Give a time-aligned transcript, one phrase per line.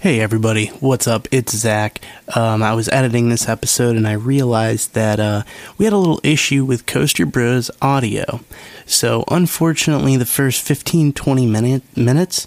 [0.00, 1.26] Hey everybody, what's up?
[1.32, 2.00] It's Zach.
[2.36, 5.42] Um, I was editing this episode and I realized that uh,
[5.76, 8.38] we had a little issue with Coaster Bros audio.
[8.86, 12.46] So, unfortunately, the first 15 20 minute, minutes,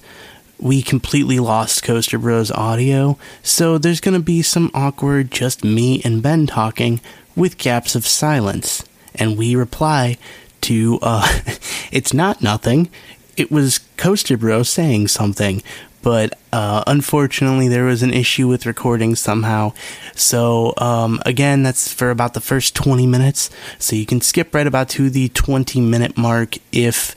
[0.62, 3.18] we completely lost Coaster Bros audio.
[3.44, 7.02] So, there's going to be some awkward, just me and Ben talking
[7.36, 8.86] with gaps of silence.
[9.14, 10.18] And we reply
[10.62, 11.28] to, uh,
[11.92, 12.90] it's not nothing.
[13.36, 15.62] It was Coaster Bro saying something,
[16.02, 19.74] but uh, unfortunately there was an issue with recording somehow.
[20.16, 23.50] So um, again, that's for about the first 20 minutes.
[23.80, 27.16] So you can skip right about to the 20 minute mark if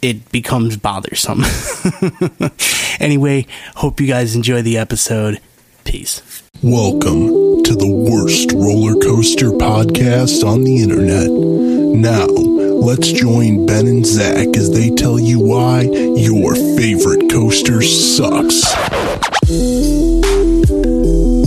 [0.00, 1.44] it becomes bothersome.
[3.00, 3.46] anyway,
[3.76, 5.40] hope you guys enjoy the episode.
[5.84, 6.42] Peace.
[6.62, 11.28] Welcome to the worst roller coaster podcast on the internet.
[11.28, 12.51] Now,
[12.82, 18.74] let's join Ben and Zach as they tell you why your favorite coaster sucks.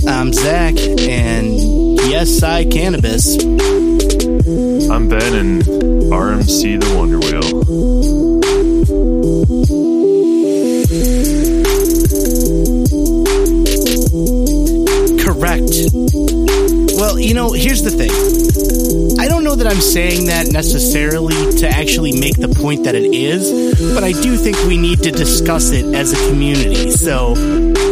[0.07, 1.53] I'm Zach, and
[2.07, 3.35] yes, I cannabis.
[3.43, 7.65] I'm Ben and RMC the Wonder Wheel.
[15.21, 15.73] Correct.
[16.97, 18.44] Well, you know, here's the thing.
[19.45, 24.03] Know that I'm saying that necessarily to actually make the point that it is, but
[24.03, 26.89] I do think we need to discuss it as a community.
[26.89, 27.35] So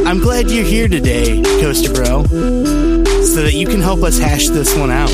[0.03, 4.75] I'm glad you're here today, Coaster Bro, so that you can help us hash this
[4.75, 5.11] one out.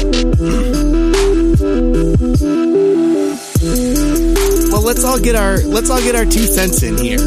[4.72, 7.20] Well, let's all get our let's all get our two cents in here.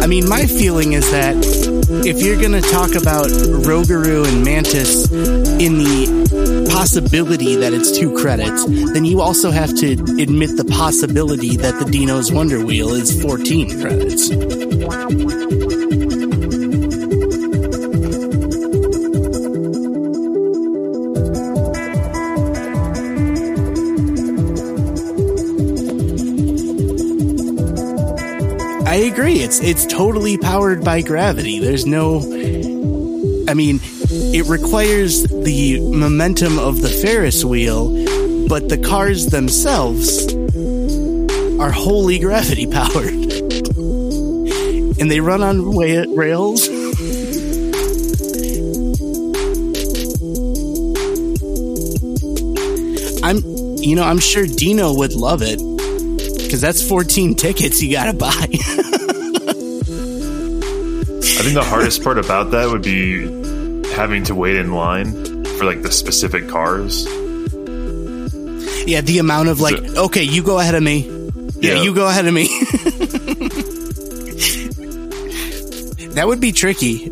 [0.00, 1.34] I mean, my feeling is that
[1.88, 8.16] if you're going to talk about Rougarou and Mantis in the possibility that it's two
[8.16, 13.20] credits, then you also have to admit the possibility that the Deno's Wonder Wheel is
[13.22, 14.30] 14 credits.
[29.44, 31.58] It's it's totally powered by gravity.
[31.58, 32.18] There's no
[33.48, 37.88] I mean, it requires the momentum of the Ferris wheel,
[38.48, 40.32] but the cars themselves
[41.60, 43.12] are wholly gravity powered.
[45.00, 46.68] and they run on wa- rails.
[53.24, 53.38] I'm
[53.82, 55.58] you know, I'm sure Deno would love it
[56.50, 58.46] cuz that's 14 tickets you got to buy.
[61.42, 63.22] I think the hardest part about that would be
[63.94, 67.04] having to wait in line for like the specific cars.
[68.86, 71.00] Yeah, the amount of like, So- okay, you go ahead of me.
[71.60, 71.82] Yeah, Yeah.
[71.82, 72.46] you go ahead of me.
[76.14, 77.08] that would be tricky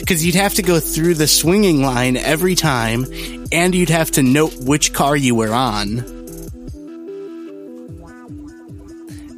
[0.00, 3.06] because you'd have to go through the swinging line every time,
[3.52, 5.98] and you'd have to note which car you were on.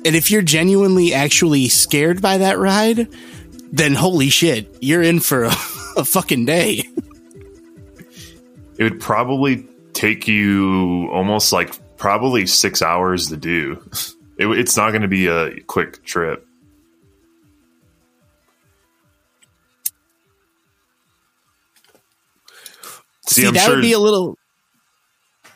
[0.06, 3.08] And if you're genuinely actually scared by that ride,
[3.74, 5.48] then holy shit, you're in for a,
[5.96, 6.82] a fucking day.
[8.78, 13.82] It would probably take you almost like probably six hours to do.
[14.38, 16.46] It, it's not going to be a quick trip.
[23.26, 23.76] See, See, I'm that sure.
[23.76, 24.36] would be a little.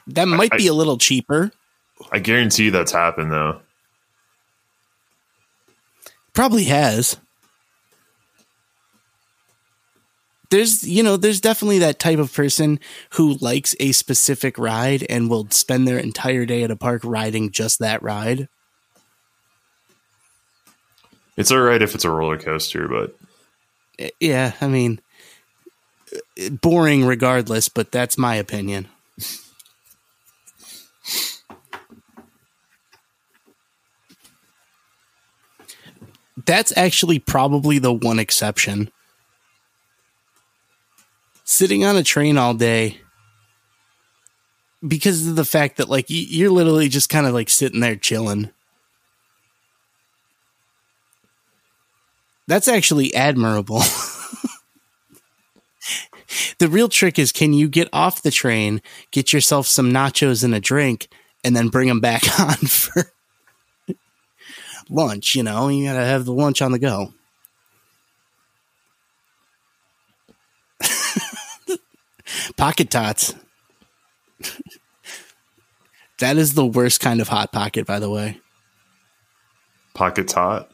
[0.09, 1.53] That might I- be a little cheaper.
[2.13, 3.61] I guarantee that's happened though.
[6.33, 7.17] Probably has.
[10.51, 15.29] There's, you know, there's definitely that type of person who likes a specific ride and
[15.29, 18.49] will spend their entire day at a park riding just that ride.
[21.37, 23.15] It's all right if it's a roller coaster, but
[23.99, 25.01] Eh, Yeah, I mean,
[26.39, 28.89] eh, boring regardless, but that's my opinion.
[36.47, 38.91] That's actually probably the one exception.
[41.51, 43.01] Sitting on a train all day
[44.87, 48.51] because of the fact that like you're literally just kind of like sitting there chilling.
[52.47, 53.79] That's actually admirable.
[56.59, 60.55] the real trick is can you get off the train, get yourself some nachos and
[60.55, 61.09] a drink,
[61.43, 63.11] and then bring them back on for
[64.91, 65.35] lunch?
[65.35, 67.15] You know, you gotta have the lunch on the go.
[72.57, 73.35] Pocket tots.
[76.19, 78.41] that is the worst kind of hot pocket, by the way.
[79.95, 80.71] Pocket hot.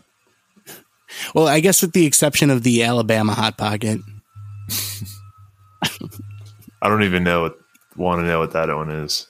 [1.35, 4.01] Well, I guess with the exception of the Alabama hot pocket.
[6.83, 7.59] I don't even know what
[7.97, 9.27] want to know what that one is.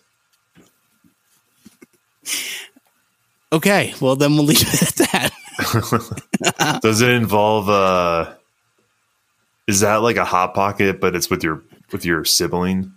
[3.53, 6.81] Okay, well then we'll leave it at that.
[6.82, 8.35] Does it involve uh
[9.67, 11.62] is that like a hot pocket but it's with your
[11.94, 12.93] with your sibling?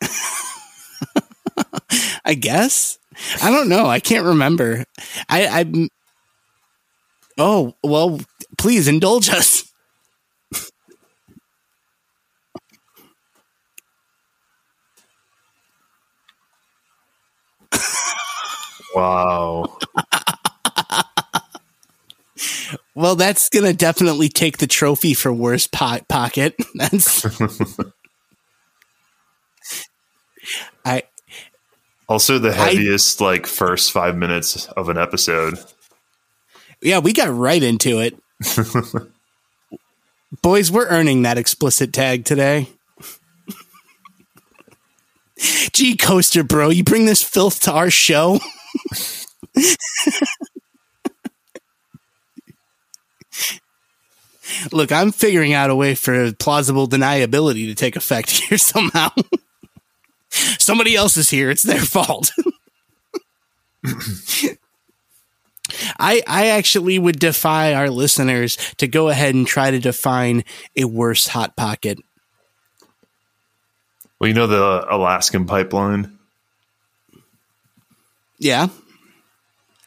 [2.24, 2.98] I guess.
[3.42, 3.86] I don't know.
[3.86, 4.84] I can't remember.
[5.28, 5.88] I I
[7.38, 8.20] Oh, well,
[8.58, 9.72] please indulge us.
[18.94, 19.78] Wow.
[22.94, 26.54] Well, that's going to definitely take the trophy for worst po- pocket.
[26.74, 27.24] That's
[30.84, 31.04] I
[32.08, 35.58] Also the heaviest like first 5 minutes of an episode.
[36.82, 38.16] yeah, we got right into it.
[40.42, 42.68] Boys, we're earning that explicit tag today.
[45.72, 48.38] Gee, coaster bro, you bring this filth to our show.
[54.72, 59.10] Look, I'm figuring out a way for plausible deniability to take effect here somehow.
[60.30, 61.50] Somebody else is here.
[61.50, 62.32] It's their fault.
[65.98, 70.44] I I actually would defy our listeners to go ahead and try to define
[70.76, 71.98] a worse hot pocket.
[74.18, 76.18] Well, you know the Alaskan pipeline?
[78.38, 78.68] Yeah.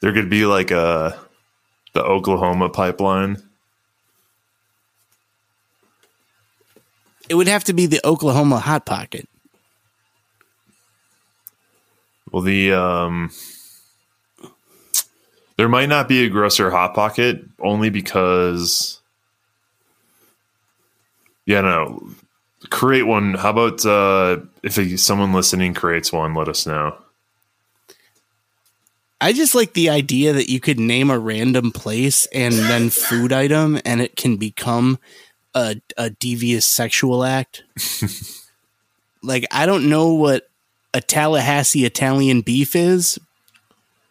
[0.02, 1.18] There could be like a
[1.94, 3.42] the Oklahoma pipeline.
[7.30, 9.28] It would have to be the Oklahoma hot pocket.
[12.32, 13.32] Well, the um,
[15.58, 19.00] there might not be a grosser hot pocket only because,
[21.46, 22.10] yeah, no,
[22.70, 23.36] create one.
[23.36, 26.98] How about uh, if someone listening creates one, let us know.
[29.22, 33.32] I just like the idea that you could name a random place and then food
[33.32, 35.00] item and it can become
[35.56, 37.64] a, a devious sexual act.
[39.24, 40.50] like, I don't know what
[40.94, 43.18] a Tallahassee Italian beef is,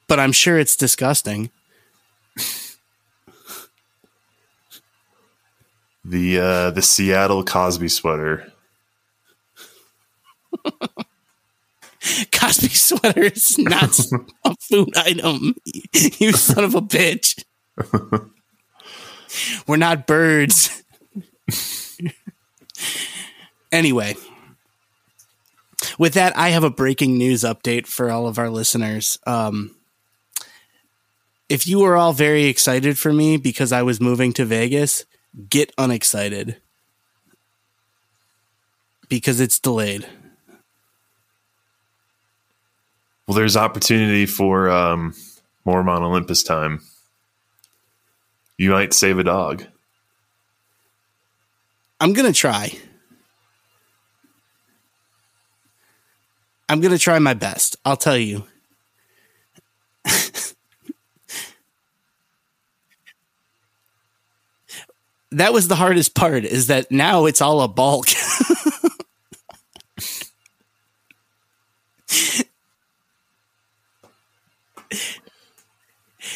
[0.09, 1.51] but I'm sure it's disgusting.
[6.05, 8.53] The uh, the Seattle Cosby sweater.
[12.31, 13.99] Cosby sweater is not
[14.45, 15.55] a food item.
[16.19, 17.43] You son of a bitch.
[19.67, 20.84] We're not birds.
[23.73, 24.17] Anyway,
[25.99, 29.19] with that, I have a breaking news update for all of our listeners.
[29.27, 29.75] Um,
[31.49, 35.05] if you are all very excited for me because I was moving to Vegas,
[35.51, 36.61] get unexcited
[39.09, 40.07] because it's delayed.
[43.27, 45.15] Well, there's opportunity for um,
[45.65, 46.81] more Mount Olympus time.
[48.59, 49.65] You might save a dog.
[52.05, 52.71] I'm going to try.
[56.69, 57.79] I'm going to try my best.
[57.83, 58.45] I'll tell you.
[65.33, 68.09] that was the hardest part is that now it's all a bulk.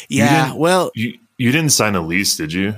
[0.09, 2.75] yeah, well, You you didn't sign a lease, did you?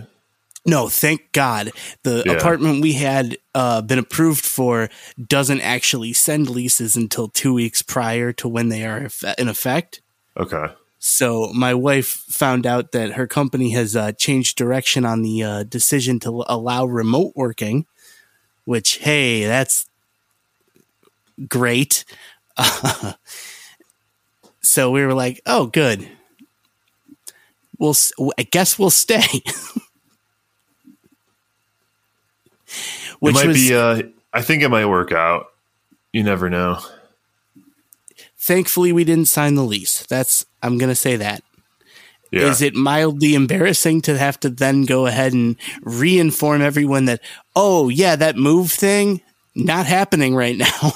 [0.71, 1.71] No, thank God.
[2.05, 2.33] The Yeah.
[2.33, 8.33] apartment we had uh, been approved for doesn't actually send leases until two weeks prior
[8.35, 10.01] to when they are in effect.
[10.37, 10.67] Okay.
[10.99, 15.63] So my wife found out that her company has uh, changed direction on the uh,
[15.65, 17.87] decision to allow remote working,
[18.65, 19.87] which hey, that's
[21.49, 22.05] great.
[24.63, 26.09] so we were like, oh, good.
[27.79, 27.97] We'll,
[28.39, 29.25] I guess we'll stay.
[33.23, 33.75] it might was be.
[33.75, 35.47] Uh, I think it might work out.
[36.13, 36.79] You never know.
[38.37, 40.05] thankfully we didn't sign the lease.
[40.07, 41.43] That's I'm gonna say that.
[42.31, 42.43] Yeah.
[42.43, 47.21] Is it mildly embarrassing to have to then go ahead and re-inform everyone that,
[47.57, 49.21] oh yeah, that move thing
[49.57, 50.93] not happening right now?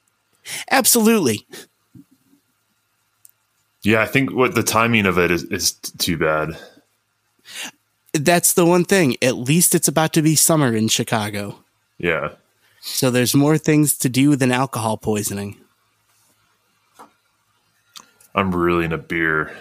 [0.70, 1.44] Absolutely.
[3.82, 4.02] yeah.
[4.02, 6.56] I think what the timing of it is is too bad.
[8.24, 9.16] That's the one thing.
[9.22, 11.56] At least it's about to be summer in Chicago.
[11.98, 12.30] Yeah.
[12.80, 15.58] So there's more things to do than alcohol poisoning.
[18.34, 19.52] I'm really in a beer.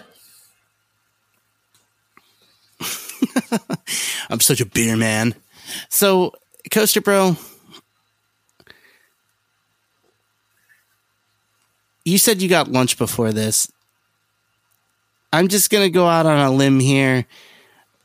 [4.30, 5.36] I'm such a beer man.
[5.90, 6.34] So,
[6.72, 7.38] Coaster Bro,
[12.06, 13.72] you said you got lunch before this.
[15.34, 17.26] I'm just gonna go out on a limb here.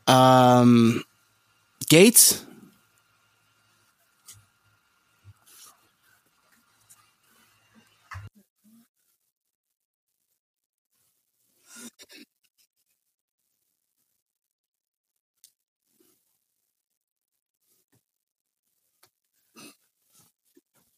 [0.07, 1.03] Um,
[1.89, 2.45] Gates.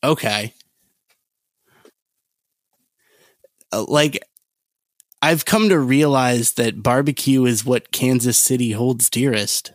[0.04, 0.54] Okay.
[3.72, 4.20] Uh, like
[5.26, 9.74] I've come to realize that barbecue is what Kansas City holds dearest.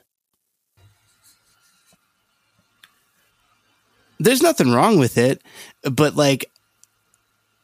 [4.20, 5.42] There's nothing wrong with it,
[5.82, 6.52] but like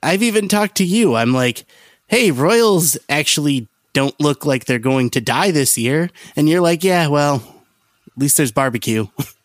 [0.02, 1.14] I've even talked to you.
[1.14, 1.64] I'm like,
[2.09, 6.83] "Hey, Royals actually don't look like they're going to die this year." And you're like,
[6.83, 9.07] "Yeah, well, at least there's barbecue."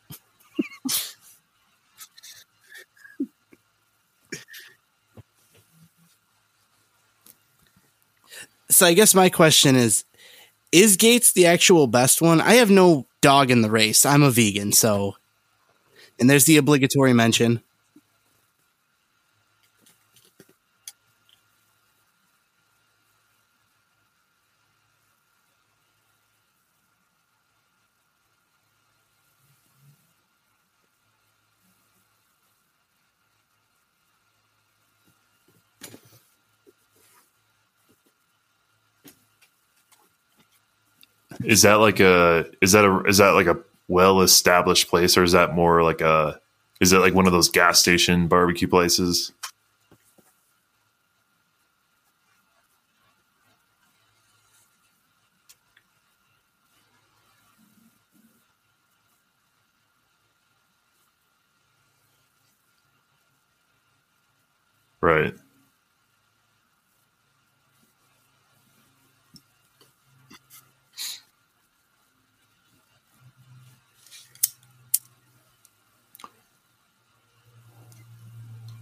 [8.82, 10.06] so I guess my question is
[10.72, 12.42] is Gates the actual best one?
[12.42, 14.08] I have no dog in the race.
[14.08, 15.18] I'm a vegan, so
[16.20, 17.62] and there's the obligatory mention.
[41.44, 43.58] Is that like a is that a is that like a
[43.88, 46.40] well established place or is that more like a
[46.80, 49.32] is it like one of those gas station barbecue places?
[65.02, 65.36] Right.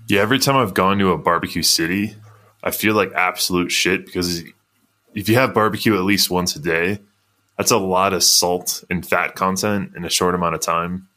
[0.10, 2.16] Yeah, every time I've gone to a barbecue city,
[2.64, 4.44] I feel like absolute shit because
[5.14, 7.00] if you have barbecue at least once a day,
[7.58, 11.08] that's a lot of salt and fat content in a short amount of time.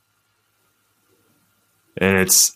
[1.96, 2.54] And it's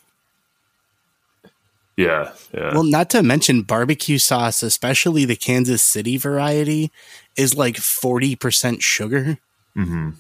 [1.97, 2.75] yeah, yeah.
[2.75, 6.93] Well, not to mention barbecue sauce, especially the Kansas City variety,
[7.35, 9.39] is like 40% sugar.
[9.75, 10.11] hmm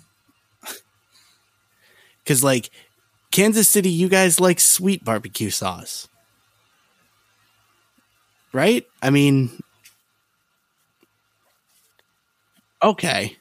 [2.25, 2.71] Cuz like
[3.37, 6.09] Kansas City, you guys like sweet barbecue sauce.
[8.55, 8.87] Right?
[9.03, 9.51] I mean,
[12.83, 13.37] okay.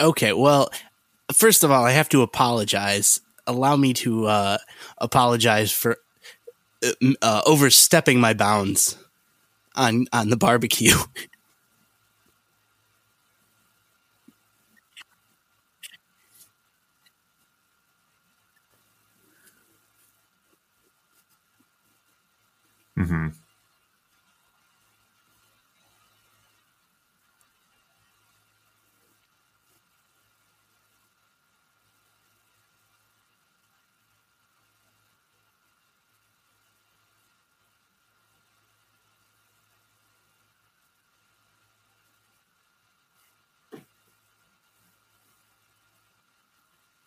[0.00, 0.70] Okay, well,
[1.32, 3.20] first of all, I have to apologize.
[3.46, 4.58] Allow me to uh,
[4.98, 5.98] apologize for
[6.84, 8.98] uh, uh, overstepping my bounds
[9.76, 10.96] on on the barbecue.
[22.96, 23.28] hmm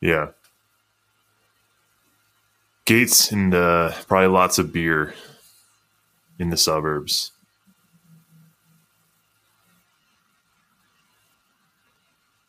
[0.01, 0.27] Yeah.
[2.85, 5.13] Gates and uh, probably lots of beer
[6.39, 7.31] in the suburbs.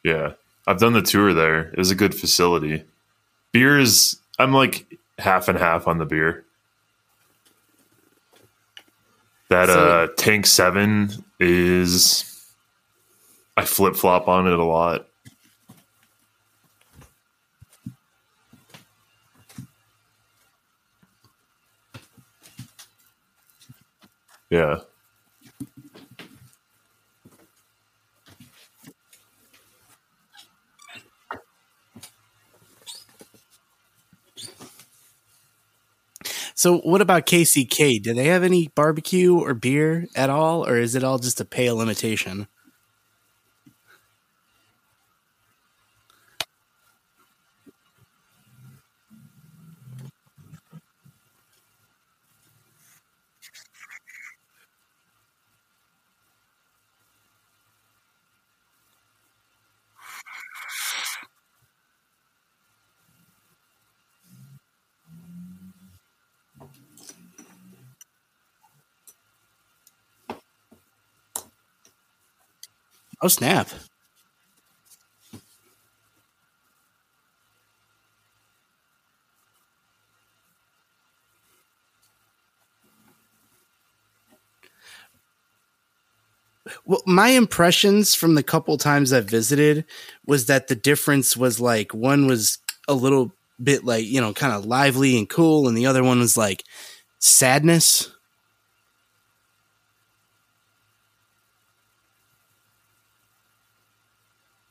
[0.05, 0.33] Yeah.
[0.67, 1.69] I've done the tour there.
[1.71, 2.85] It was a good facility.
[3.53, 4.87] Beer is, I'm like
[5.19, 6.45] half and half on the beer.
[9.49, 12.25] That So- uh, Tank 7 is,
[13.57, 15.07] I flip flop on it a lot.
[24.51, 24.81] Yeah.
[36.55, 37.99] So, what about KCK?
[37.99, 41.45] Do they have any barbecue or beer at all, or is it all just a
[41.45, 42.47] pale imitation?
[73.23, 73.69] Oh snap!
[86.85, 89.85] Well, my impressions from the couple times I've visited
[90.27, 92.59] was that the difference was like one was
[92.89, 96.21] a little bit like, you know, kind of lively and cool, and the other one
[96.21, 96.65] was like
[97.19, 98.11] sadness.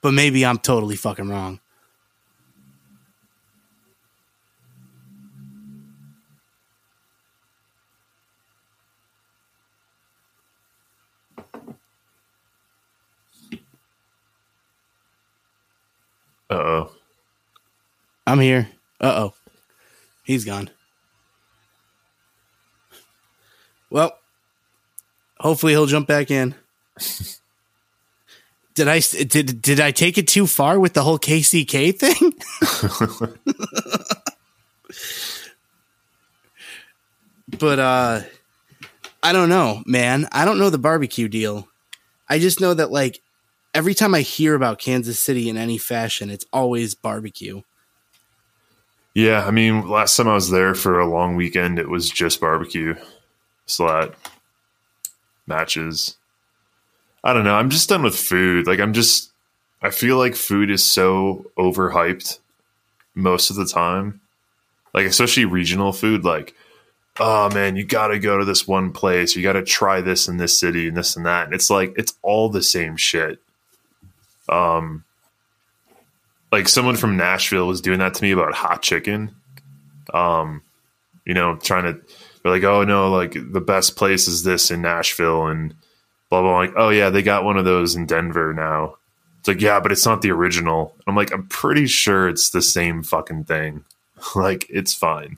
[0.01, 1.59] But maybe I'm totally fucking wrong.
[16.49, 16.91] Uh oh.
[18.25, 18.69] I'm here.
[18.99, 19.33] Uh oh.
[20.23, 20.69] He's gone.
[23.89, 24.17] Well,
[25.39, 26.55] hopefully he'll jump back in.
[28.79, 32.33] did I did did I take it too far with the whole KCK thing?
[37.59, 38.21] but uh
[39.21, 40.29] I don't know, man.
[40.31, 41.67] I don't know the barbecue deal.
[42.29, 43.19] I just know that like
[43.73, 47.63] every time I hear about Kansas City in any fashion, it's always barbecue.
[49.13, 52.39] Yeah, I mean, last time I was there for a long weekend, it was just
[52.39, 52.95] barbecue,
[53.65, 54.13] slat,
[55.47, 56.15] matches.
[57.23, 57.55] I don't know.
[57.55, 58.67] I'm just done with food.
[58.67, 59.31] Like, I'm just,
[59.81, 62.39] I feel like food is so overhyped
[63.15, 64.21] most of the time.
[64.93, 66.23] Like, especially regional food.
[66.23, 66.55] Like,
[67.19, 69.35] oh man, you got to go to this one place.
[69.35, 71.45] You got to try this in this city and this and that.
[71.45, 73.39] And it's like, it's all the same shit.
[74.47, 75.03] Um,
[76.51, 79.35] like someone from Nashville was doing that to me about hot chicken.
[80.13, 80.63] Um,
[81.25, 82.01] you know, trying to
[82.43, 85.75] be like, oh no, like the best place is this in Nashville and
[86.29, 86.57] blah blah.
[86.57, 88.95] Like, oh yeah, they got one of those in Denver now.
[89.39, 90.95] It's like, yeah, but it's not the original.
[91.07, 93.85] I'm like, I'm pretty sure it's the same fucking thing.
[94.35, 95.37] like, it's fine.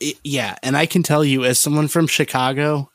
[0.00, 2.90] It, yeah, and I can tell you, as someone from Chicago,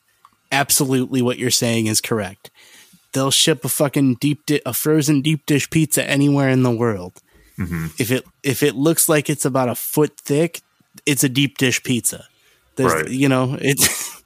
[0.50, 2.50] absolutely what you're saying is correct
[3.16, 7.22] they'll ship a fucking deep di- a frozen deep dish pizza anywhere in the world.
[7.58, 7.86] Mm-hmm.
[7.98, 10.60] If it if it looks like it's about a foot thick,
[11.06, 12.26] it's a deep dish pizza.
[12.76, 13.08] There's, right.
[13.08, 14.22] You know, it's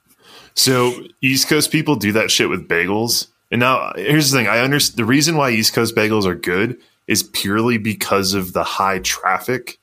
[0.53, 3.27] so East Coast people do that shit with bagels.
[3.51, 6.77] And now here's the thing: I understand the reason why East Coast bagels are good
[7.07, 9.79] is purely because of the high traffic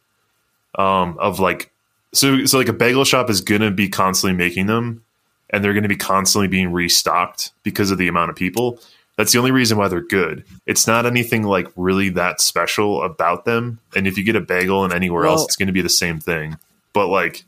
[0.78, 1.70] um, of like
[2.12, 5.04] so so like a bagel shop is gonna be constantly making them
[5.50, 8.78] and they're going to be constantly being restocked because of the amount of people
[9.18, 10.44] that's the only reason why they're good.
[10.64, 13.80] It's not anything like really that special about them.
[13.96, 15.88] And if you get a bagel and anywhere well, else, it's going to be the
[15.88, 16.56] same thing.
[16.92, 17.42] But like,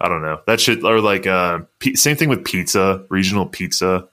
[0.00, 0.40] I don't know.
[0.46, 4.08] That shit or like uh, p- same thing with pizza, regional pizza.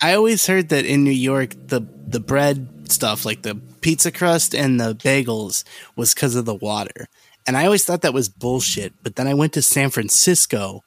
[0.00, 4.54] I always heard that in New York, the the bread stuff, like the pizza crust
[4.54, 5.64] and the bagels,
[5.96, 7.08] was because of the water.
[7.46, 8.92] And I always thought that was bullshit.
[9.02, 10.82] But then I went to San Francisco,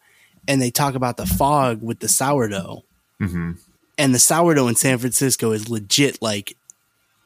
[0.48, 2.84] and they talk about the fog with the sourdough.
[3.21, 3.54] Mm-hmm
[3.98, 6.58] and the sourdough in San Francisco is legit like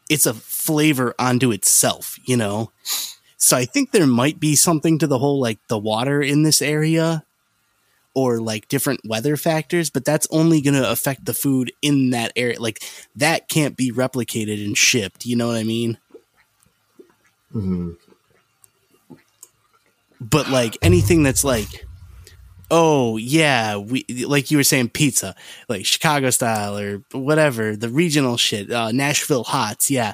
[0.09, 2.71] it's a flavor onto itself, you know.
[3.39, 6.61] So I think there might be something to the whole like the water in this
[6.61, 7.23] area
[8.13, 12.33] or like different weather factors, but that's only going to affect the food in that
[12.35, 12.59] area.
[12.59, 12.83] Like
[13.15, 15.97] that can't be replicated and shipped, you know what I mean?
[17.53, 17.91] hmm
[20.19, 21.87] But like anything that's like
[22.71, 25.35] oh yeah, we like you were saying pizza,
[25.67, 30.13] like Chicago style or whatever, the regional shit, uh, Nashville hots, yeah.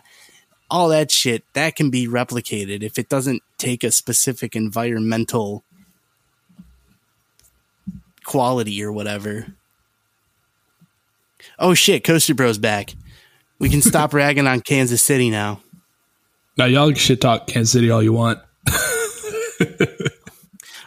[0.69, 5.63] All that shit that can be replicated if it doesn't take a specific environmental
[8.23, 9.47] quality or whatever.
[11.59, 12.93] Oh shit, Coaster Bros back.
[13.59, 15.61] We can stop ragging on Kansas City now.
[16.57, 18.39] Now y'all can shit talk Kansas City all you want.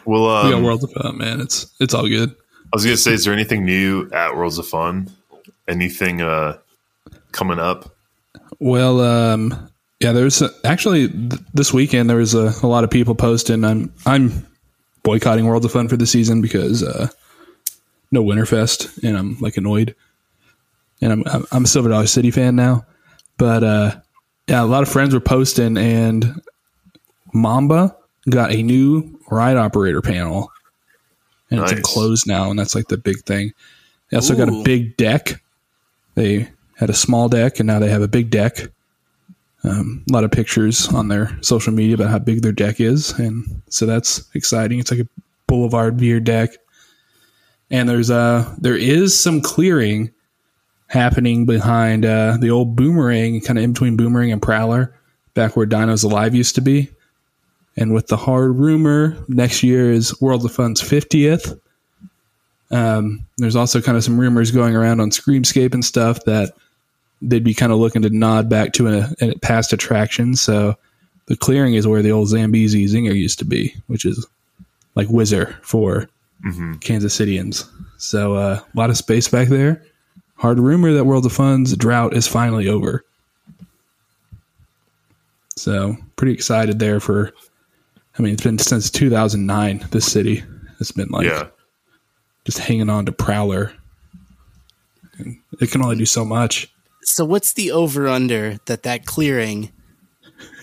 [0.08, 1.42] Well, We got um, World of Fun, man.
[1.42, 2.30] It's it's all good.
[2.30, 5.10] I was gonna say, is there anything new at Worlds of Fun?
[5.68, 6.56] Anything uh
[7.30, 7.94] coming up?
[8.58, 9.67] Well, um,
[10.00, 13.64] yeah, there's actually th- this weekend there was a, a lot of people posting.
[13.64, 14.46] I'm I'm
[15.02, 17.08] boycotting World of Fun for the season because uh,
[18.10, 19.94] no Winterfest, and I'm like annoyed.
[21.00, 22.84] And I'm I'm, I'm a Silver Dollar City fan now,
[23.38, 23.96] but uh,
[24.48, 26.40] yeah, a lot of friends were posting, and
[27.32, 27.96] Mamba
[28.30, 30.50] got a new ride operator panel,
[31.50, 31.78] and it's Nice.
[31.78, 33.52] enclosed now, and that's like the big thing.
[34.10, 35.42] They also got a big deck.
[36.14, 38.58] They had a small deck, and now they have a big deck.
[39.68, 43.10] Um, a lot of pictures on their social media about how big their deck is,
[43.18, 44.78] and so that's exciting.
[44.78, 45.08] It's like a
[45.46, 46.50] Boulevard beer deck,
[47.70, 50.10] and there's uh there is some clearing
[50.88, 54.94] happening behind uh, the old Boomerang, kind of in between Boomerang and Prowler,
[55.34, 56.90] back where Dinos Alive used to be.
[57.76, 61.60] And with the hard rumor, next year is World of Fun's 50th.
[62.70, 66.54] Um, there's also kind of some rumors going around on Screamscape and stuff that
[67.22, 70.34] they'd be kind of looking to nod back to a, a past attraction.
[70.36, 70.76] So
[71.26, 74.26] the clearing is where the old Zambezi Zinger used to be, which is
[74.94, 76.08] like Whizzer for
[76.80, 77.68] Kansas Cityans.
[77.98, 79.84] So uh, a lot of space back there.
[80.36, 83.04] Hard rumor that World of Fun's drought is finally over.
[85.56, 87.32] So pretty excited there for.
[88.18, 89.86] I mean, it's been since 2009.
[89.90, 90.42] This city
[90.78, 91.48] has been like yeah.
[92.44, 93.72] just hanging on to Prowler.
[95.60, 96.72] It can only do so much.
[97.10, 99.72] So what's the over under that that clearing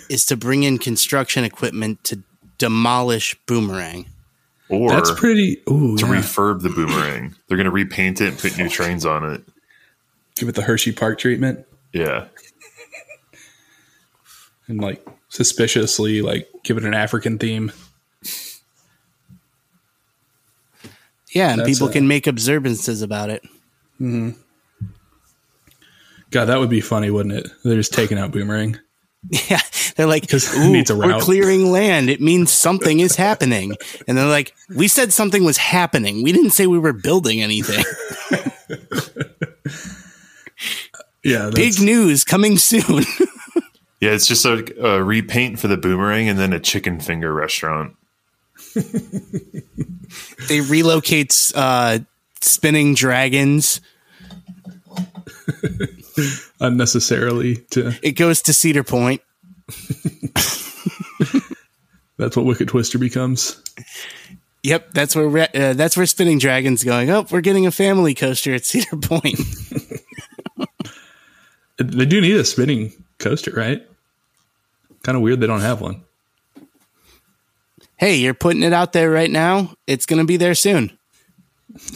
[0.10, 2.22] is to bring in construction equipment to
[2.60, 4.06] demolish Boomerang?
[4.70, 5.62] Or That's pretty.
[5.70, 6.14] Ooh, to yeah.
[6.14, 7.36] refurb the boomerang.
[7.48, 9.44] They're gonna repaint it and put new trains on it.
[10.36, 12.28] give it the Hershey Park treatment Yeah.
[14.68, 17.72] and like suspiciously like give it an African theme.
[21.32, 23.44] Yeah, and That's people a- can make observances about it.
[24.00, 24.40] Mm-hmm.
[26.36, 27.48] God, that would be funny, wouldn't it?
[27.64, 28.78] They're just taking out Boomerang.
[29.50, 29.62] Yeah,
[29.96, 32.10] they're like, 'Cause it "Ooh, needs a we're clearing land.
[32.12, 33.74] It means something is happening."
[34.08, 36.22] And they're like, "We said something was happening.
[36.24, 37.84] We didn't say we were building anything."
[41.24, 43.04] Yeah, Big news coming soon.
[44.00, 47.96] Yeah, it's just a, a repaint for the boomerang and then a chicken finger restaurant.
[50.48, 51.98] they relocate uh,
[52.42, 53.82] spinning dragons.
[56.60, 57.94] unnecessarily to.
[58.02, 59.22] It goes to Cedar Point.
[62.18, 63.62] That's what Wicked Twister becomes.
[64.64, 67.10] Yep, that's where uh, that's where spinning dragons going.
[67.10, 69.40] Oh, we're getting a family coaster at Cedar Point.
[71.78, 73.86] They do need a spinning coaster, right?
[75.04, 76.04] Kind of weird they don't have one.
[77.98, 79.76] hey, you're putting it out there right now.
[79.86, 80.98] It's going to be there soon.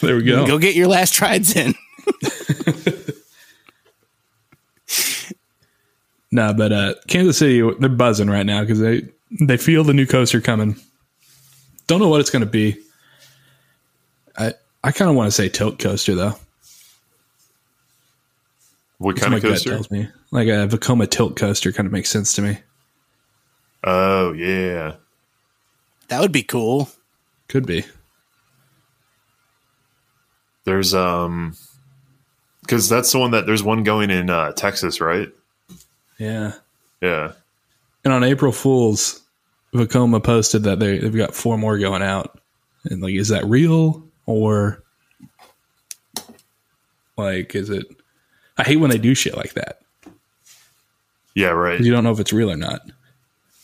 [0.00, 0.44] There we go.
[0.48, 1.76] Go get your last rides in.
[6.34, 9.02] Nah, but uh, Kansas City, they're buzzing right now because they
[9.42, 10.76] they feel the new coaster coming.
[11.86, 12.78] Don't know what it's going to be.
[14.38, 16.34] I I kind of want to say tilt coaster though.
[18.96, 19.70] What That's kind what of my coaster?
[19.72, 20.08] tells me.
[20.30, 22.58] Like a Vekoma tilt coaster kind of makes sense to me.
[23.84, 24.94] Oh yeah.
[26.08, 26.88] That would be cool.
[27.48, 27.84] Could be.
[30.64, 31.56] There's um
[32.72, 35.28] because that's the one that there's one going in uh, Texas, right?
[36.18, 36.54] Yeah.
[37.02, 37.32] Yeah.
[38.02, 39.20] And on April Fools,
[39.74, 42.40] Vekoma posted that they they've got four more going out.
[42.84, 44.82] And like, is that real or
[47.18, 47.84] like is it?
[48.56, 49.82] I hate when they do shit like that.
[51.34, 51.78] Yeah, right.
[51.78, 52.80] You don't know if it's real or not.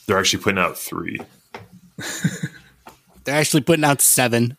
[0.07, 1.19] They're actually putting out three.
[3.25, 4.59] They're actually putting out seven.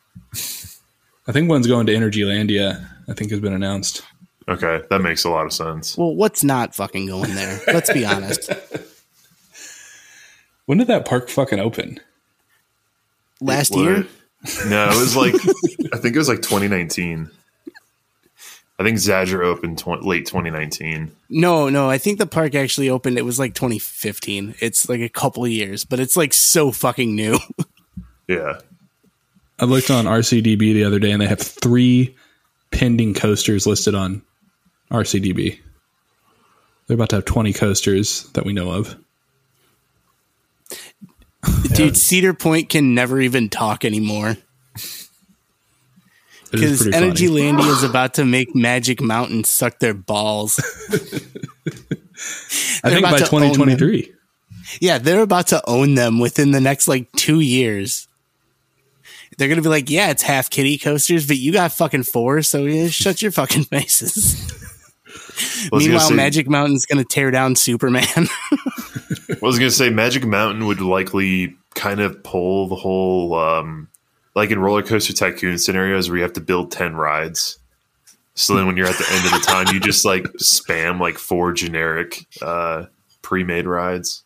[1.27, 2.83] I think one's going to Energylandia.
[3.07, 4.03] I think has been announced.
[4.49, 5.95] Okay, that makes a lot of sense.
[5.97, 7.59] Well, what's not fucking going there?
[7.67, 8.51] Let's be honest.
[10.65, 11.99] When did that park fucking open?
[13.41, 13.79] Last What?
[13.81, 14.07] year,
[14.67, 15.33] No, it was like
[15.93, 17.27] I think it was like 2019.
[18.77, 21.11] I think Zadra opened tw- late 2019.
[21.31, 21.89] no, no.
[21.89, 23.17] I think the park actually opened.
[23.17, 24.55] It was like 2015.
[24.59, 27.37] It's like a couple of years, but it's like so fucking new.
[28.27, 28.59] Yeah.
[29.57, 32.15] I looked on RCDB the other day and they have three
[32.69, 34.21] pending coasters listed on
[34.91, 35.59] RCDB.
[36.87, 38.95] They're about to have 20 coasters that we know of.
[41.73, 44.37] Dude, Cedar Point can never even talk anymore.
[46.51, 47.41] Because Energy funny.
[47.41, 50.59] Landia is about to make Magic Mountain suck their balls.
[52.83, 53.53] I think by to own them.
[53.53, 54.13] 2023.
[54.81, 58.07] Yeah, they're about to own them within the next like two years.
[59.37, 62.65] They're gonna be like, yeah, it's half kitty coasters, but you got fucking four, so
[62.65, 64.51] yeah, shut your fucking faces.
[65.39, 68.03] I was gonna Meanwhile, say- Magic Mountain's gonna tear down Superman.
[68.17, 73.87] I was gonna say Magic Mountain would likely kind of pull the whole um
[74.35, 77.57] like in roller coaster tycoon scenarios where you have to build ten rides.
[78.35, 81.17] So then when you're at the end of the time, you just like spam like
[81.17, 82.85] four generic uh
[83.21, 84.23] pre-made rides.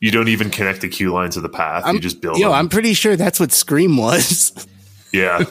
[0.00, 1.92] You don't even connect the queue line to the path.
[1.92, 2.58] you just build Yo, them.
[2.58, 4.52] I'm pretty sure that's what Scream was.
[5.12, 5.44] yeah.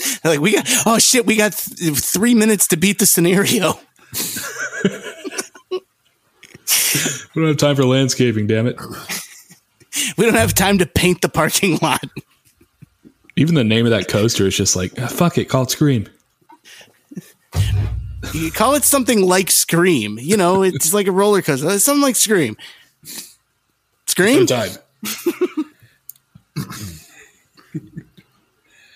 [0.24, 3.74] like we got, oh shit, we got th- three minutes to beat the scenario.
[7.34, 8.80] We don't have time for landscaping, damn it.
[10.16, 12.02] We don't have time to paint the parking lot.
[13.36, 16.08] Even the name of that coaster is just like, "Ah, fuck it, call it Scream.
[18.32, 20.18] You call it something like Scream.
[20.20, 21.78] You know, it's like a roller coaster.
[21.78, 22.56] Something like Scream.
[24.06, 24.46] Scream?
[24.46, 24.70] time.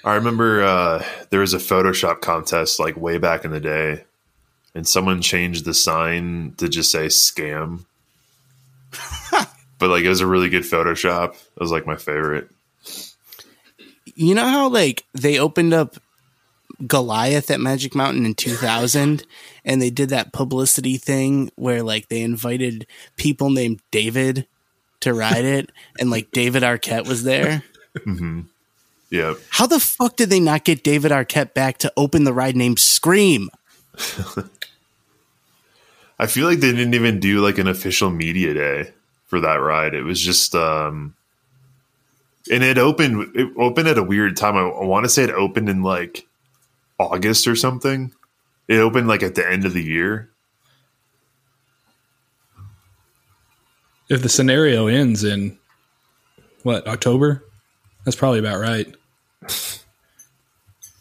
[0.05, 4.05] I remember uh, there was a Photoshop contest like way back in the day,
[4.75, 7.85] and someone changed the sign to just say scam.
[9.79, 11.35] but like it was a really good Photoshop.
[11.35, 12.51] It was like my favorite.
[14.15, 15.97] You know how like they opened up
[16.87, 19.25] Goliath at Magic Mountain in 2000
[19.65, 22.87] and they did that publicity thing where like they invited
[23.17, 24.47] people named David
[25.01, 27.63] to ride it and like David Arquette was there.
[29.13, 32.57] Yeah, How the fuck did they not get David Arquette back to open the ride
[32.57, 33.51] named Scream?
[36.19, 38.95] I feel like they didn't even do like an official media day
[39.27, 39.93] for that ride.
[39.93, 41.15] It was just, um,
[42.51, 43.37] and it opened.
[43.37, 44.57] It opened at a weird time.
[44.57, 46.27] I, I want to say it opened in like
[46.99, 48.15] August or something.
[48.67, 50.31] It opened like at the end of the year.
[54.09, 55.59] If the scenario ends in
[56.63, 57.45] what October,
[58.07, 58.87] that's probably about right.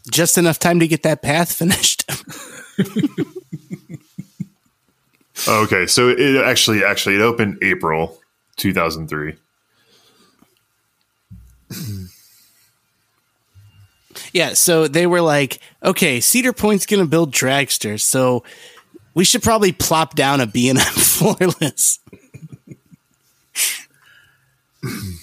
[0.10, 2.10] Just enough time to get that path finished.
[5.48, 8.20] Oh, okay, so it actually actually it opened April
[8.58, 9.36] 2003.
[14.34, 18.44] Yeah, so they were like, okay, Cedar Point's going to build Dragster, so
[19.14, 22.00] we should probably plop down a B&M floorless.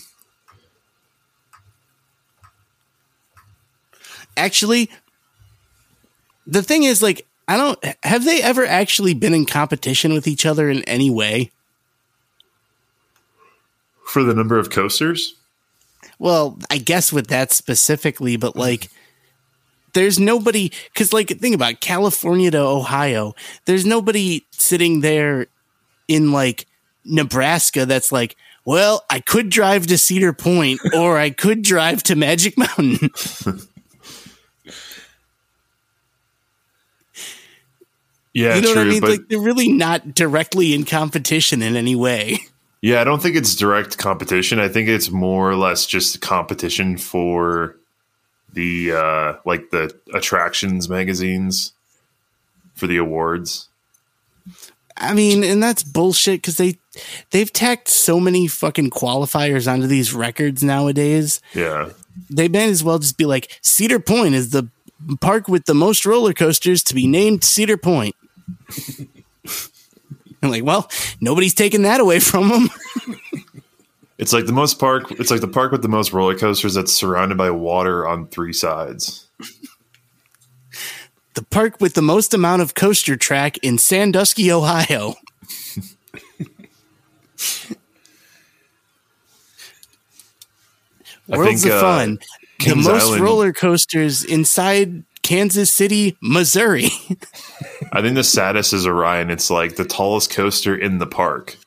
[4.38, 4.90] Actually,
[6.46, 10.44] the thing is like I don't have they ever actually been in competition with each
[10.44, 11.51] other in any way?
[14.07, 15.35] For the number of coasters?
[16.18, 18.90] Well, I guess with that specifically, but like,
[19.94, 23.35] there's nobody because, like, think about it, California to Ohio.
[23.64, 25.46] There's nobody sitting there
[26.07, 26.66] in like
[27.05, 32.16] Nebraska that's like, well, I could drive to Cedar Point or I could drive to
[32.16, 33.11] Magic Mountain.
[38.33, 38.83] Yeah, you know true.
[38.83, 39.01] what I mean?
[39.01, 42.38] But like, they're really not directly in competition in any way.
[42.83, 44.59] yeah, I don't think it's direct competition.
[44.61, 47.77] I think it's more or less just competition for
[48.53, 51.73] the uh like the attractions magazines
[52.75, 53.69] for the awards.
[54.97, 56.79] I mean, and that's bullshit because they
[57.31, 61.41] they've tacked so many fucking qualifiers onto these records nowadays.
[61.55, 61.91] Yeah.
[62.31, 64.69] they may as well just be like Cedar Point is the
[65.21, 68.14] park with the most roller coasters to be named Cedar Point.
[70.43, 72.71] I'm like, well, nobody's taking that away from them.
[74.19, 76.93] It's like the most park it's like the park with the most roller coasters that's
[76.93, 79.29] surrounded by water on three sides.
[81.35, 85.15] the park with the most amount of coaster track in Sandusky, Ohio.
[91.29, 92.19] Worlds think, of uh, Fun.
[92.65, 96.87] The most Island- roller coasters inside Kansas City, Missouri.
[97.93, 99.29] I think the saddest is Orion.
[99.31, 101.59] It's like the tallest coaster in the park.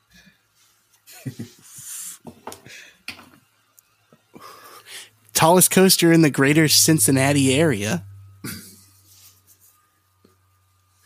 [5.34, 8.04] Tallest coaster in the greater Cincinnati area.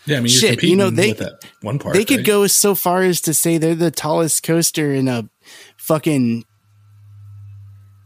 [0.05, 1.95] Yeah, I mean, you're Shit, competing you know, they- with that one part.
[1.95, 2.27] they could right?
[2.27, 5.29] go so far as to say they're the tallest coaster in a
[5.77, 6.45] fucking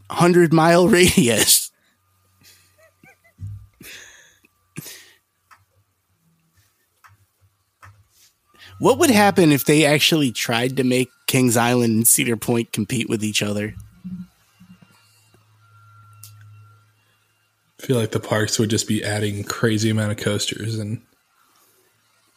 [0.09, 1.60] hundred mile radius.
[8.81, 13.07] What would happen if they actually tried to make Kings Island and Cedar Point compete
[13.07, 13.75] with each other?
[17.79, 20.99] I feel like the parks would just be adding crazy amount of coasters and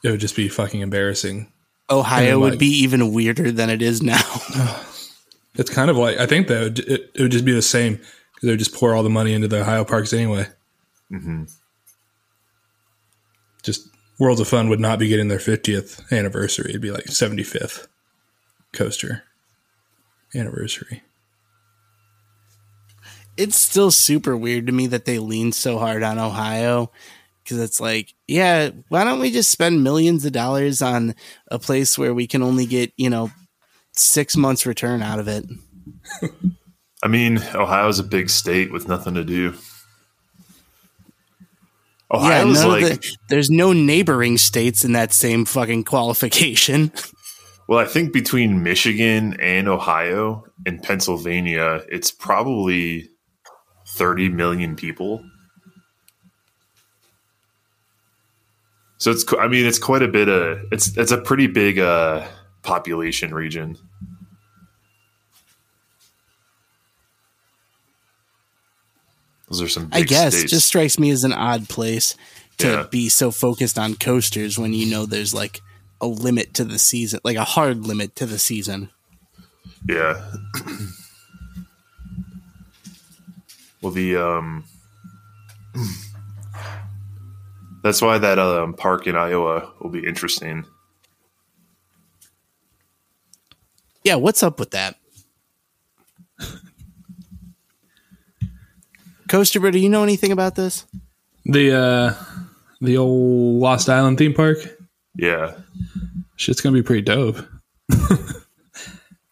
[0.03, 1.51] it would just be fucking embarrassing.
[1.89, 4.21] Ohio And, would be even weirder than it is now.
[5.57, 8.43] It's kind of like I think that it, it would just be the same because
[8.43, 10.49] they would just pour all the money into the Ohio parks anyway.
[11.11, 11.64] Just
[14.19, 16.71] Worlds of Fun would not be getting their 50th anniversary.
[16.71, 17.87] It'd be like 75th
[18.73, 19.25] coaster
[20.35, 21.03] anniversary.
[23.37, 26.91] it's still super weird to me that they lean so hard on Ohio
[27.43, 31.15] because it's like, yeah, why don't we just spend millions of dollars on
[31.51, 33.31] a place where we can only get, you know,
[33.93, 35.45] six months return out of it?
[37.03, 39.55] I mean, Ohio's a big state with nothing to do.
[42.15, 46.93] Yeah, Ohio's none like, the, there's no neighboring states in that same fucking qualification.
[47.69, 53.11] well, I think between Michigan and Ohio and Pennsylvania, it's probably
[53.89, 55.25] 30 million people.
[58.99, 62.27] So it's, I mean, it's quite a bit of, it's, it's a pretty big uh,
[62.63, 63.77] population region.
[69.55, 70.51] Those are some I guess states.
[70.51, 72.17] just strikes me as an odd place
[72.59, 72.87] to Yeah.
[72.91, 75.61] be so focused on coasters when you know there's like
[76.01, 78.91] a limit to the season, like a hard limit to the season.
[79.89, 80.21] Yeah.
[83.81, 84.65] well, the um,
[87.85, 90.65] that's why that um park in Iowa will be interesting.
[94.03, 94.97] Yeah, what's up with that?
[99.29, 100.87] Coaster Bro, do you know anything about this?
[101.45, 102.15] The uh
[102.81, 104.59] the old Lost Island theme park,
[105.17, 105.53] Yeah.
[106.37, 107.39] shit's gonna be pretty dope.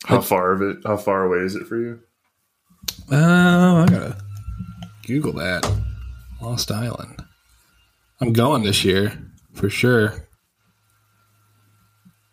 [0.04, 0.78] How far of it?
[0.84, 2.00] How far away is it for you?
[3.10, 4.16] Uh, I gotta
[5.06, 5.70] Google that.
[6.40, 7.22] Lost Island.
[8.20, 9.12] I'm going this year
[9.52, 10.26] for sure.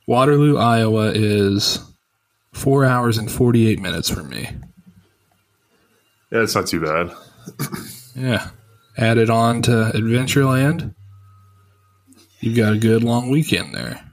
[0.08, 1.80] Waterloo, Iowa is
[2.54, 4.50] four hours and 48 minutes from me.
[6.32, 7.12] Yeah, it's not too bad.
[8.16, 8.50] Yeah.
[8.98, 10.94] Added on to Adventureland.
[12.42, 14.04] You've got a good long weekend there.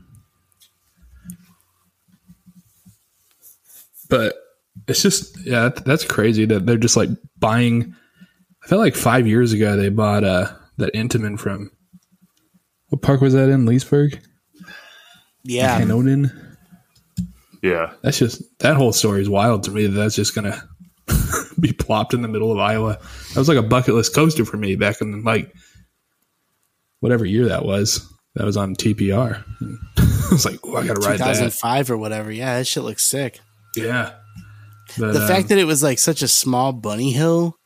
[4.09, 4.37] But
[4.87, 7.95] it's just, yeah, that's crazy that they're just like buying.
[8.65, 11.71] I felt like five years ago they bought uh, that Intamin from.
[12.89, 13.67] What park was that in?
[13.67, 14.21] Leesburg?
[15.43, 15.81] Yeah.
[15.81, 16.31] Hanoden?
[17.63, 17.93] Yeah.
[18.03, 20.53] That's just, that whole story is wild to me that that's just going
[21.09, 22.99] to be plopped in the middle of Iowa.
[23.35, 25.53] That was like a bucket list coaster for me back in like
[27.01, 28.13] whatever year that was.
[28.35, 29.43] That was on TPR.
[29.99, 31.33] I was like, oh, I got to ride that.
[31.33, 32.31] 2005 or whatever.
[32.31, 33.41] Yeah, that shit looks sick.
[33.75, 34.13] Yeah.
[34.99, 37.59] But, The um, fact that it was like such a small bunny hill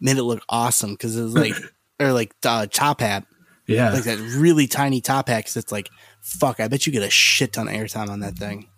[0.00, 1.54] made it look awesome because it was like,
[2.00, 3.24] or like uh, top hat,
[3.66, 5.38] yeah, like that really tiny top hat.
[5.38, 5.88] Because it's like,
[6.20, 8.68] fuck, I bet you get a shit ton of airtime on that thing.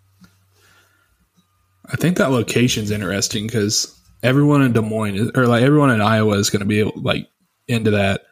[1.87, 6.37] I think that location's interesting because everyone in Des Moines or like everyone in Iowa
[6.37, 7.28] is going to be like
[7.68, 8.22] into that.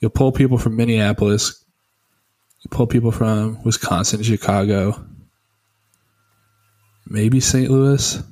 [0.00, 1.62] You'll pull people from Minneapolis,
[2.60, 5.04] you pull people from Wisconsin, Chicago,
[7.06, 7.70] maybe St.
[7.70, 8.22] Louis.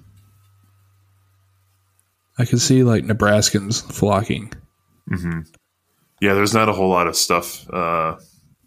[2.39, 4.53] I can see like Nebraskans flocking.
[6.21, 7.69] Yeah, there's not a whole lot of stuff.
[7.69, 8.17] Uh,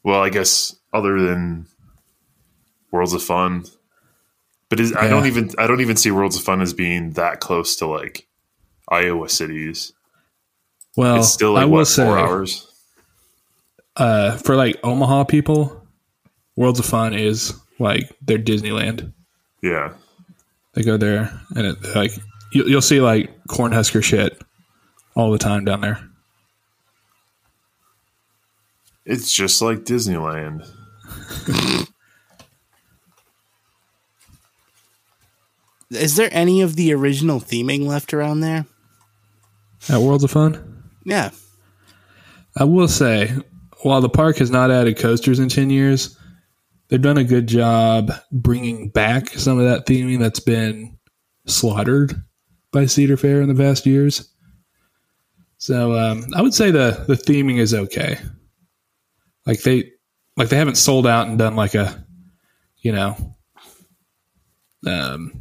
[0.03, 1.67] well, I guess other than
[2.91, 3.65] Worlds of Fun,
[4.69, 7.39] but is, I don't even I don't even see Worlds of Fun as being that
[7.39, 8.27] close to like
[8.91, 9.93] Iowa cities.
[10.97, 12.67] Well, It's still like I will what say, four hours.
[13.95, 15.87] uh, for like Omaha people,
[16.57, 19.13] Worlds of Fun is like their Disneyland.
[19.63, 19.93] Yeah,
[20.73, 22.11] They go there and it like
[22.51, 24.39] you, you'll see like Cornhusker shit
[25.15, 25.99] all the time down there.
[29.05, 30.67] it's just like Disneyland.
[35.89, 38.65] Is there any of the original theming left around there?
[39.89, 41.31] At Worlds of Fun, Yeah.
[42.57, 43.33] I will say,
[43.81, 46.17] while the park has not added coasters in ten years,
[46.89, 50.97] they've done a good job bringing back some of that theming that's been
[51.47, 52.13] slaughtered
[52.71, 54.29] by Cedar Fair in the past years.
[55.57, 58.17] So um, I would say the the theming is okay.
[59.45, 59.91] Like they
[60.37, 62.05] like they haven't sold out and done like a
[62.77, 63.15] you know
[64.87, 65.31] um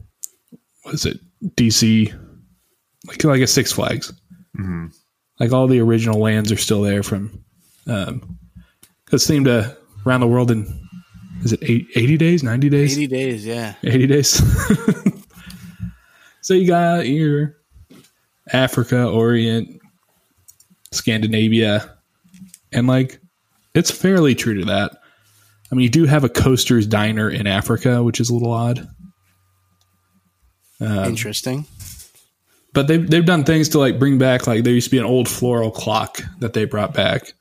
[0.83, 1.19] what is it
[1.57, 2.13] DC
[3.07, 4.13] like like a Six Flags.
[5.39, 7.45] Like all the original lands are still there from
[7.87, 8.39] um
[9.13, 9.77] it's themed to
[10.07, 10.67] around the world in
[11.43, 12.99] is it eight, 80 days, 90 days?
[12.99, 13.75] 80 days, yeah.
[13.83, 14.29] 80 days.
[16.43, 17.57] so you got your
[18.53, 19.81] Africa, Orient,
[20.93, 21.97] Scandinavia,
[22.73, 23.21] and like
[23.75, 24.93] it's fairly true to that.
[25.71, 28.87] I mean, you do have a coaster's diner in Africa, which is a little odd.
[30.81, 31.67] Um, Interesting.
[32.73, 35.05] But they've they've done things to like bring back like there used to be an
[35.05, 37.33] old floral clock that they brought back,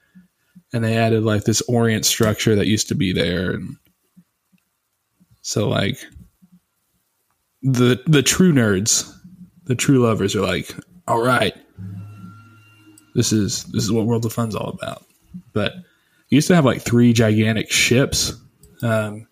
[0.74, 3.78] and they added like this orient structure that used to be there, and
[5.42, 5.98] so like
[7.62, 9.12] the the true nerds,
[9.66, 10.74] the true lovers are like,
[11.08, 11.56] all right,
[13.16, 15.06] this is this is what World of Fun's all about.
[15.54, 15.74] But
[16.30, 18.34] you used to have like three gigantic ships.
[18.82, 19.28] Um,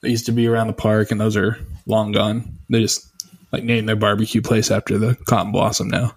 [0.00, 2.58] that used to be around the park, and those are long gone.
[2.68, 3.10] They just
[3.54, 6.14] like name their barbecue place after the cotton blossom now.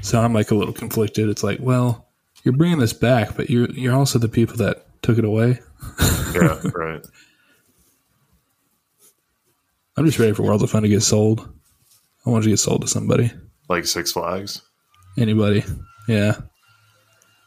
[0.00, 1.28] so I'm like a little conflicted.
[1.28, 2.08] It's like, well,
[2.44, 5.60] you're bringing this back, but you're you're also the people that took it away.
[6.34, 7.04] Yeah, right.
[9.98, 11.40] I'm just ready for World of Fun to get sold.
[12.24, 13.30] I want it to get sold to somebody,
[13.68, 14.62] Like Six Flags.
[15.18, 15.62] anybody.
[16.08, 16.38] Yeah.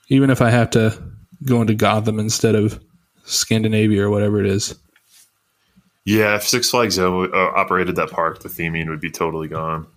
[0.09, 1.01] Even if I have to
[1.47, 2.79] go into Gotham instead of
[3.25, 4.75] Scandinavia or whatever it is.
[6.05, 9.87] Yeah, if Six Flags uh, uh, operated that park, the theming would be totally gone.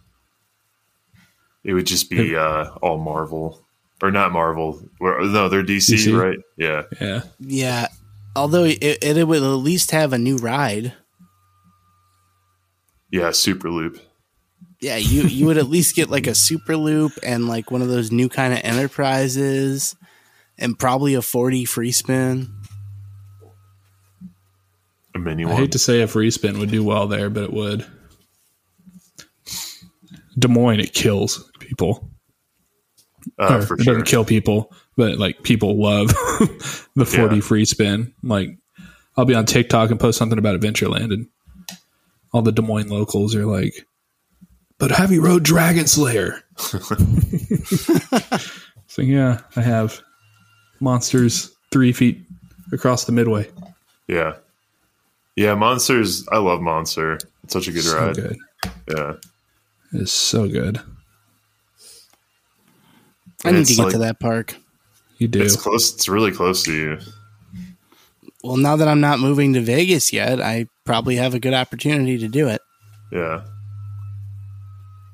[1.65, 3.63] It would just be uh, all Marvel,
[4.03, 4.83] or not Marvel.
[5.01, 6.19] Or- No, they're DC, DC?
[6.19, 6.39] right?
[6.57, 7.23] Yeah, Yeah.
[7.41, 7.89] Yeah.
[8.35, 10.95] Although it, it would at least have a new ride.
[13.11, 13.31] yeah.
[13.33, 14.01] Super Loop.
[14.81, 17.89] Yeah, you you would at least get like a super loop and like one of
[17.89, 19.97] those new kind of enterprises
[20.57, 22.49] and probably a 4D free spin.
[25.27, 27.85] I hate to say a free spin would do well there, but it would.
[30.39, 32.11] Des Moines, it kills people.
[33.39, 36.09] uh, for it doesn't kill people, but like people love
[36.97, 37.41] the 4D Yeah.
[37.41, 38.15] free spin.
[38.23, 38.57] Like
[39.17, 41.27] I'll be on TikTok and post something about Adventureland and
[42.33, 43.87] all the Des Moines locals are like,
[44.79, 46.41] but have you rode Dragon Slayer?
[48.87, 50.01] so yeah, I have
[50.81, 52.23] monsters three feet
[52.73, 53.51] across the midway.
[54.07, 54.37] Yeah,
[55.39, 55.55] yeah.
[55.55, 56.27] Monsters.
[56.29, 57.19] I love Monster.
[57.45, 58.15] It's such a good So ride.
[58.17, 58.37] good.
[58.95, 59.13] Yeah,
[59.93, 60.81] It's so good.
[63.45, 64.57] I And need to get like- to that park.
[65.19, 65.41] You do.
[65.43, 65.95] it's close.
[65.95, 66.99] It's really close to you.
[68.45, 72.19] Well, now that I'm not moving to Vegas yet, I probably have a good opportunity
[72.19, 72.61] to do it.
[73.11, 73.43] Yeah.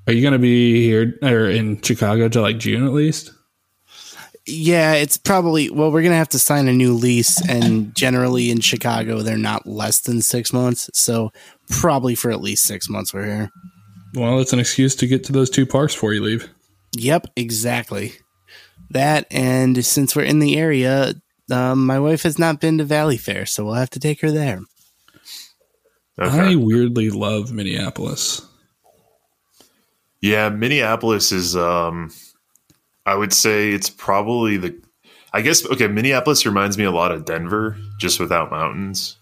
[0.07, 3.33] Are you going to be here or in Chicago till like June at least?
[4.47, 5.91] Yeah, it's probably well.
[5.91, 10.01] We're gonna have to sign a new lease, and generally in Chicago, they're not less
[10.01, 10.91] than six months.
[10.93, 11.33] So
[11.71, 13.51] probably for at least six months, we're here.
[14.15, 16.51] Well, it's an excuse to get to those two parks before you leave.
[16.97, 18.13] Yep, exactly.
[18.91, 21.15] That and since we're in the area,
[21.51, 24.61] um, my wife has not been to Valleyfair, so we'll have to take her there.
[26.21, 26.53] Okay.
[26.53, 28.47] I weirdly love Minneapolis.
[30.21, 32.11] Yeah, Minneapolis is um
[33.07, 34.81] I would say it's probably the
[35.33, 39.17] I guess okay, Minneapolis reminds me a lot of Denver just without mountains.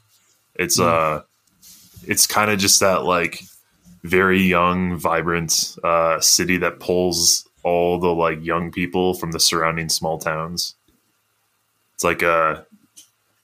[0.54, 1.22] It's uh
[2.06, 3.42] it's kind of just that like
[4.02, 9.88] very young, vibrant uh city that pulls all the like young people from the surrounding
[9.88, 10.74] small towns.
[11.94, 12.66] It's like a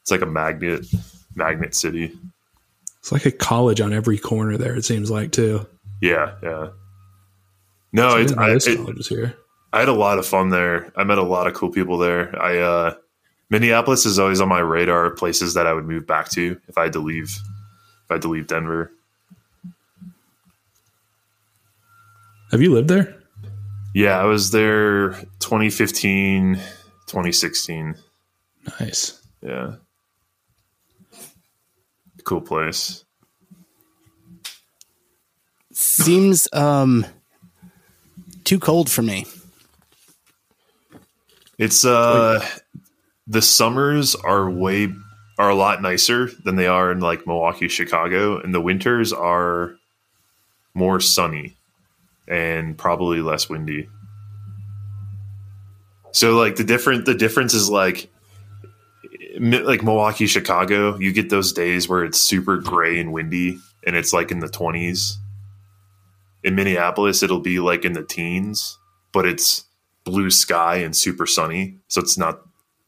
[0.02, 0.86] it's like a magnet
[1.34, 2.12] magnet city.
[2.98, 4.76] It's like a college on every corner there.
[4.76, 5.66] It seems like too.
[6.00, 6.68] Yeah, yeah.
[7.92, 9.36] No, I it, didn't I, it, college is here.
[9.72, 10.92] I had a lot of fun there.
[10.96, 12.40] I met a lot of cool people there.
[12.40, 12.94] I uh
[13.50, 16.76] Minneapolis is always on my radar of places that I would move back to if
[16.78, 17.30] I had to leave
[18.04, 18.92] if I had to leave Denver.
[22.50, 23.14] Have you lived there?
[23.94, 25.10] Yeah, I was there
[25.40, 26.54] 2015,
[27.06, 27.94] 2016.
[28.80, 29.20] Nice.
[29.42, 29.74] Yeah.
[32.24, 33.04] Cool place.
[35.72, 37.06] Seems um
[38.44, 39.26] too cold for me.
[41.58, 42.44] It's uh
[43.26, 44.92] the summers are way
[45.38, 49.76] are a lot nicer than they are in like Milwaukee, Chicago, and the winters are
[50.74, 51.56] more sunny
[52.26, 53.88] and probably less windy.
[56.12, 58.10] So like the different the difference is like
[59.38, 64.12] like Milwaukee, Chicago, you get those days where it's super gray and windy and it's
[64.12, 65.14] like in the 20s.
[66.42, 68.78] In Minneapolis, it'll be like in the teens,
[69.12, 69.64] but it's
[70.08, 72.40] blue sky and super sunny, so it's not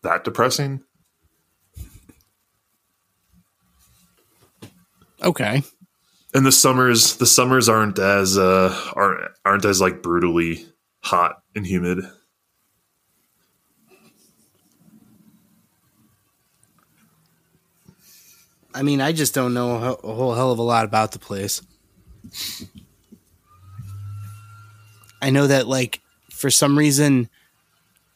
[0.03, 0.83] that depressing.
[5.23, 5.63] Okay.
[6.33, 10.65] And the summers, the summers aren't as uh aren't aren't as like brutally
[11.03, 11.99] hot and humid.
[18.75, 21.13] I mean, I just don't know a whole- a whole hell of a lot about
[21.13, 21.61] the place.
[25.21, 26.01] I know that like
[26.41, 27.29] for some reason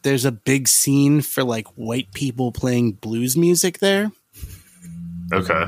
[0.02, 4.10] there's a big scene for like white people playing blues music there.
[5.32, 5.64] Okay.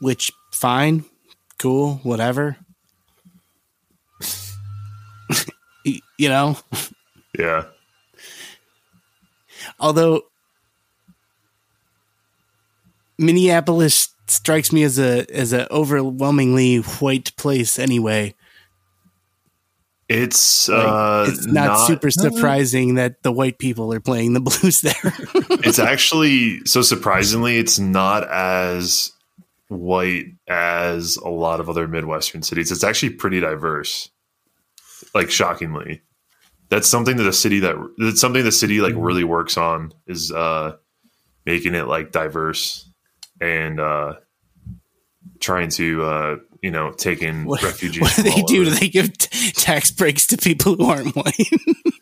[0.00, 1.04] which fine,
[1.58, 2.56] cool, whatever.
[6.18, 6.58] You know,
[7.38, 7.64] Yeah.
[9.78, 10.24] although
[13.18, 18.34] Minneapolis strikes me as a as a overwhelmingly white place anyway.
[20.08, 24.80] It's Like, uh it's not, super surprising that the white people are playing the blues
[24.80, 24.94] there.
[25.64, 29.12] it's actually so surprisingly it's not as
[29.68, 34.10] white as a lot of other midwestern cities it's actually pretty diverse
[35.14, 36.02] like shockingly
[36.70, 40.32] that's something that a city that that's something the city like really works on is
[40.32, 40.74] uh
[41.46, 42.89] making it like diverse
[43.40, 44.14] and uh
[45.40, 48.60] trying to uh you know take in what, refugees what do they do?
[48.62, 48.70] over.
[48.70, 51.50] Do they give t- tax breaks to people who aren't white?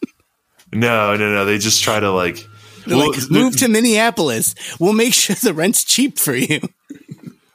[0.73, 2.47] no no no they just try to like
[2.87, 4.55] well, like, move to Minneapolis.
[4.81, 6.61] We'll make sure the rent's cheap for you.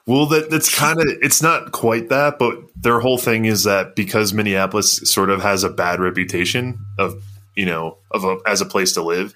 [0.06, 3.96] Well, that that's kind of it's not quite that, but their whole thing is that
[3.96, 7.24] because Minneapolis sort of has a bad reputation of
[7.56, 9.34] you know of a, as a place to live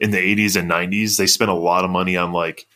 [0.00, 2.66] in the 80s and 90s, they spent a lot of money on like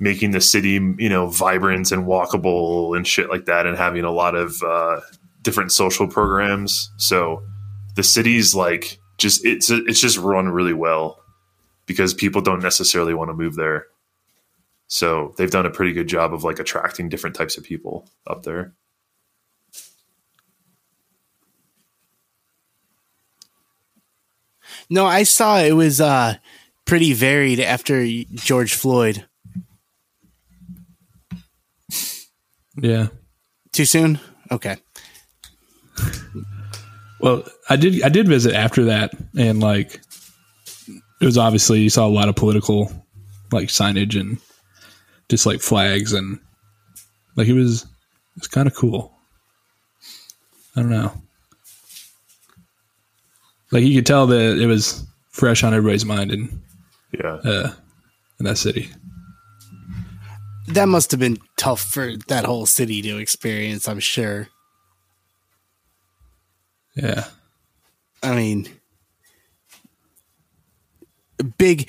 [0.00, 4.10] making the city you know vibrant and walkable and shit like that, and having a
[4.10, 5.00] lot of uh,
[5.42, 6.90] different social programs.
[6.96, 7.42] So
[7.94, 11.22] the city's like just it's it's just run really well
[11.86, 13.86] because people don't necessarily want to move there.
[14.88, 18.42] So they've done a pretty good job of like attracting different types of people up
[18.42, 18.74] there.
[24.88, 26.36] No, I saw it was uh
[26.84, 29.26] pretty varied after George Floyd.
[32.76, 33.08] Yeah.
[33.72, 34.18] Too soon?
[34.50, 34.76] Okay.
[37.20, 40.00] Well, I did I did visit after that and like
[41.20, 42.90] it was obviously you saw a lot of political
[43.52, 44.38] like signage and
[45.28, 46.38] just like flags and
[47.36, 47.86] like it was
[48.36, 49.12] it's kind of cool.
[50.76, 51.12] I don't know.
[53.70, 56.62] Like you could tell that it was fresh on everybody's mind and
[57.12, 57.34] Yeah.
[57.44, 57.72] uh
[58.38, 58.90] in that city.
[60.72, 64.48] That must have been tough for that whole city to experience, I'm sure.
[66.94, 67.24] Yeah.
[68.22, 68.68] I mean
[71.58, 71.88] big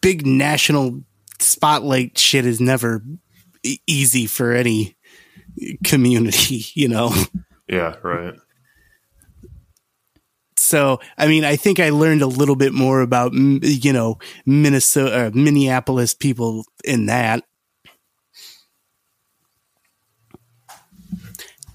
[0.00, 1.02] big national
[1.38, 3.02] spotlight shit is never
[3.86, 4.96] easy for any
[5.84, 7.12] community, you know.
[7.68, 8.34] Yeah, right.
[10.56, 15.26] so I mean, I think I learned a little bit more about you know Minnesota,
[15.26, 17.42] or Minneapolis people in that.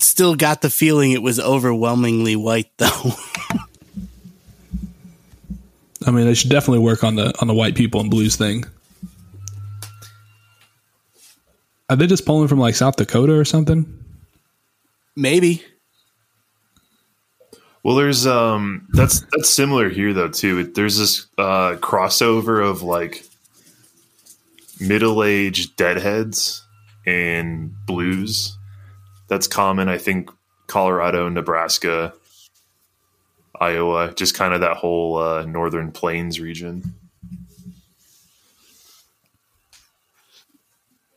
[0.01, 2.87] Still got the feeling it was overwhelmingly white, though.
[6.05, 8.65] I mean, they should definitely work on the on the white people and blues thing.
[11.89, 14.01] Are they just pulling from like South Dakota or something?
[15.15, 15.63] Maybe
[17.83, 20.63] Well, there's um that's that's similar here though too.
[20.63, 23.25] There's this uh crossover of like
[24.79, 26.65] middle-aged deadheads
[27.05, 28.57] and blues.
[29.31, 30.29] That's common, I think
[30.67, 32.13] Colorado, Nebraska,
[33.61, 36.83] Iowa, just kind of that whole uh, northern plains region.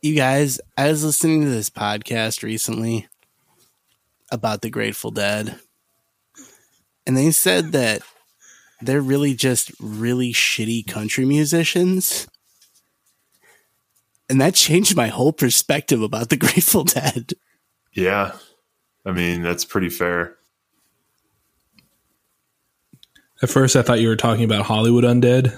[0.01, 0.61] you guys.
[0.77, 3.09] I was listening to this podcast recently
[4.31, 5.59] about the Grateful Dead,
[7.05, 8.01] and they said that
[8.79, 12.29] they're really just really shitty country musicians.
[14.29, 17.33] And that changed my whole perspective about the Grateful Dead.
[17.95, 18.33] Yeah.
[19.05, 20.35] I mean, that's pretty fair.
[23.41, 25.53] At first, I thought you were talking about Hollywood Undead.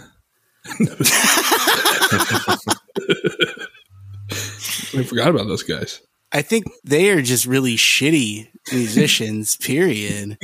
[4.94, 6.02] I forgot about those guys.
[6.32, 10.38] I think they are just really shitty musicians, period.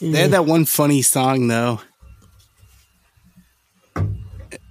[0.00, 1.80] They had that one funny song though.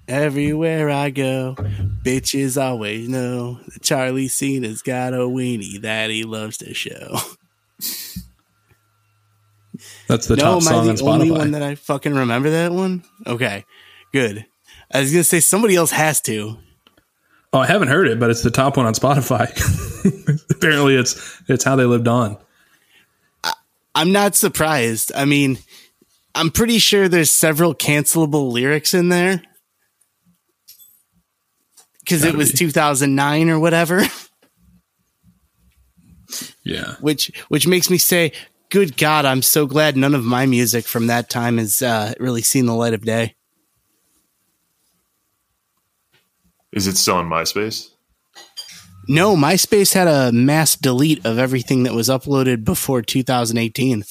[0.07, 1.55] Everywhere I go,
[2.03, 7.17] bitches always know that Charlie Scene's got a weenie that he loves to show.
[10.07, 11.37] That's the no, top song I on the only Spotify.
[11.37, 13.03] one that I fucking remember that one?
[13.25, 13.65] Okay,
[14.13, 14.45] good.
[14.93, 16.57] I was gonna say somebody else has to.
[17.51, 19.49] oh, I haven't heard it, but it's the top one on Spotify.
[20.51, 22.37] Apparently, it's it's how they lived on.
[23.95, 25.11] I'm not surprised.
[25.15, 25.57] I mean,
[26.35, 29.41] I'm pretty sure there's several cancelable lyrics in there.
[32.05, 32.57] Because it was be.
[32.59, 34.03] 2009 or whatever.
[36.63, 36.95] Yeah.
[36.99, 38.31] which which makes me say,
[38.71, 42.41] "Good God, I'm so glad none of my music from that time has uh, really
[42.41, 43.35] seen the light of day."
[46.73, 47.89] Is it still on MySpace?
[49.07, 54.03] No, MySpace had a mass delete of everything that was uploaded before 2018.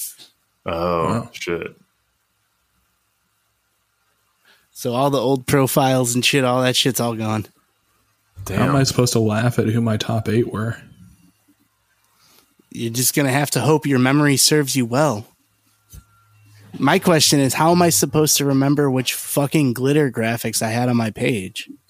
[0.65, 1.29] Oh Wow.
[1.33, 1.75] shit!
[4.71, 7.47] So all the old profiles and shit, all that shit's all gone.
[8.49, 10.77] How am I supposed to laugh at who my top eight were?
[12.71, 15.25] You're just gonna have to hope your memory serves you well.
[16.77, 20.89] My question is, how am I supposed to remember which fucking glitter graphics I had
[20.89, 21.69] on my page?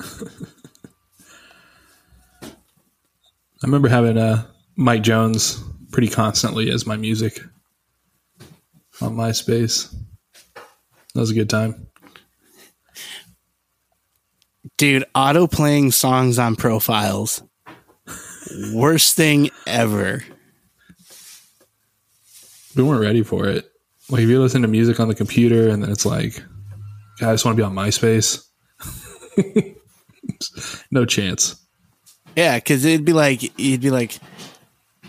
[2.44, 2.52] I
[3.64, 4.46] remember having uh,
[4.76, 7.40] Mike Jones pretty constantly as my music
[9.02, 9.92] on MySpace.
[10.54, 11.88] That was a good time.
[14.78, 17.42] Dude, auto playing songs on profiles.
[18.74, 20.24] Worst thing ever.
[22.76, 23.72] We weren't ready for it.
[24.10, 26.44] Like if you listen to music on the computer and then it's like,
[27.22, 28.46] I just want to be on MySpace.
[30.92, 31.56] no chance.
[32.36, 34.20] Yeah, because it'd be like you'd be like,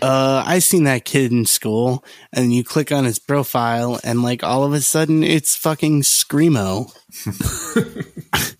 [0.01, 4.43] uh, I seen that kid in school, and you click on his profile, and like
[4.43, 6.89] all of a sudden it's fucking screamo.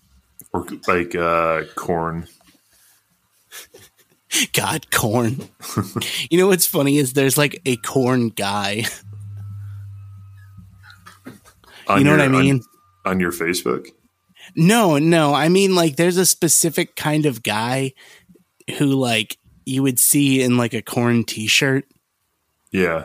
[0.58, 2.26] Or like uh, Korn.
[4.52, 5.48] God, Korn.
[6.30, 8.84] you know what's funny is there's like a Korn guy.
[11.96, 12.60] You know your- what I mean?
[13.06, 13.88] On, on your Facebook.
[14.54, 17.94] No, no, I mean like there's a specific kind of guy
[18.76, 21.86] who like you would see in like a Korn t-shirt.
[22.70, 23.04] Yeah.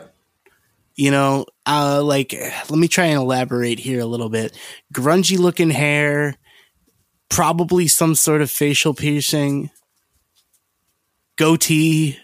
[0.96, 2.34] you know uh like
[2.68, 4.54] let me try and elaborate here a little bit
[4.92, 6.34] grungy looking hair
[7.28, 9.70] probably some sort of facial piercing
[11.36, 12.18] goatee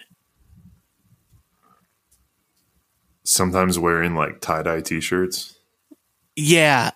[3.24, 5.56] Sometimes wearing like tie dye t-shirts.
[6.36, 6.90] yeah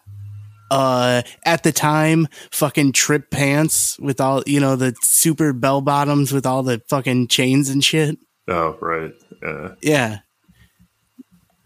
[0.71, 6.33] uh at the time fucking trip pants with all you know the super bell bottoms
[6.33, 8.17] with all the fucking chains and shit
[8.49, 9.13] Oh right.
[9.43, 9.69] Yeah.
[9.83, 10.19] yeah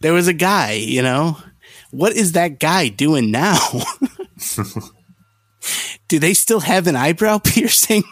[0.01, 1.37] there was a guy you know
[1.93, 3.59] what is that guy doing now
[6.09, 8.03] do they still have an eyebrow piercing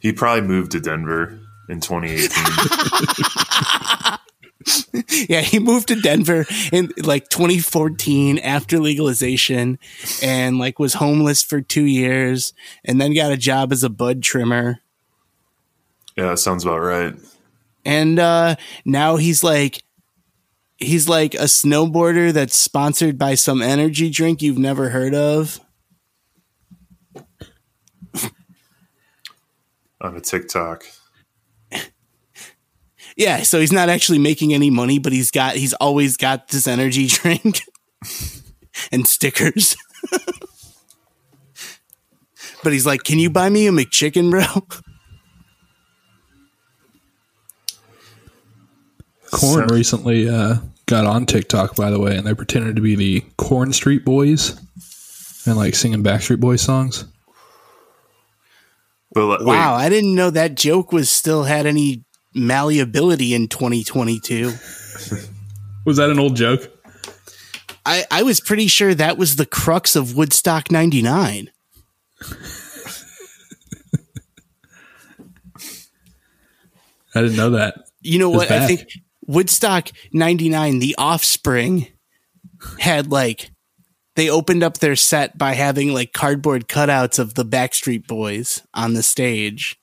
[0.00, 1.38] He probably moved to Denver
[1.68, 2.30] in 2018.
[5.28, 9.78] Yeah, he moved to Denver in like 2014 after legalization
[10.22, 14.22] and like was homeless for 2 years and then got a job as a bud
[14.22, 14.80] trimmer.
[16.16, 17.14] yeah, that sounds about right.
[17.84, 19.83] And uh now he's like
[20.76, 25.60] he's like a snowboarder that's sponsored by some energy drink you've never heard of.
[30.00, 30.84] On a TikTok.
[33.16, 36.66] Yeah, so he's not actually making any money, but he's got he's always got this
[36.66, 37.60] energy drink
[38.90, 39.76] and stickers.
[42.64, 44.66] but he's like, "Can you buy me a McChicken, bro?"
[49.34, 50.56] Korn So- recently uh,
[50.86, 54.58] got on TikTok, by the way, and they pretended to be the Korn Street Boys
[55.46, 57.04] and like singing Backstreet Boys songs.
[59.12, 62.04] But like, Wow, I didn't know that joke was still had any
[62.34, 64.46] malleability in 2022.
[65.84, 66.70] Was that an old joke?
[67.86, 71.50] I, I was pretty sure that was the crux of Woodstock 99.
[77.14, 77.74] I didn't know that.
[78.00, 78.50] You know It's what?
[78.50, 78.88] I think
[79.26, 81.88] Woodstock 99, The Offspring,
[82.78, 83.50] had like,
[84.16, 88.94] they opened up their set by having like cardboard cutouts of the Backstreet Boys on
[88.94, 89.76] the stage.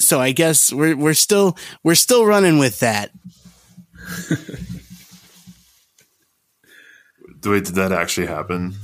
[0.00, 3.10] So I guess we're we're still we're still running with that.
[7.44, 8.74] wait, did that actually happen?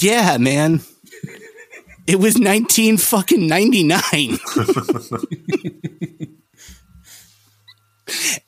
[0.00, 0.80] Yeah, man.
[2.06, 3.90] It was 19 fucking 99.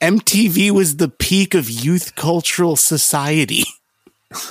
[0.00, 3.64] MTV was the peak of youth cultural society.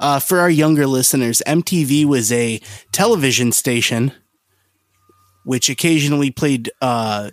[0.00, 2.60] uh, for our younger listeners, MTV was a
[2.92, 4.12] television station
[5.44, 7.30] which occasionally played uh,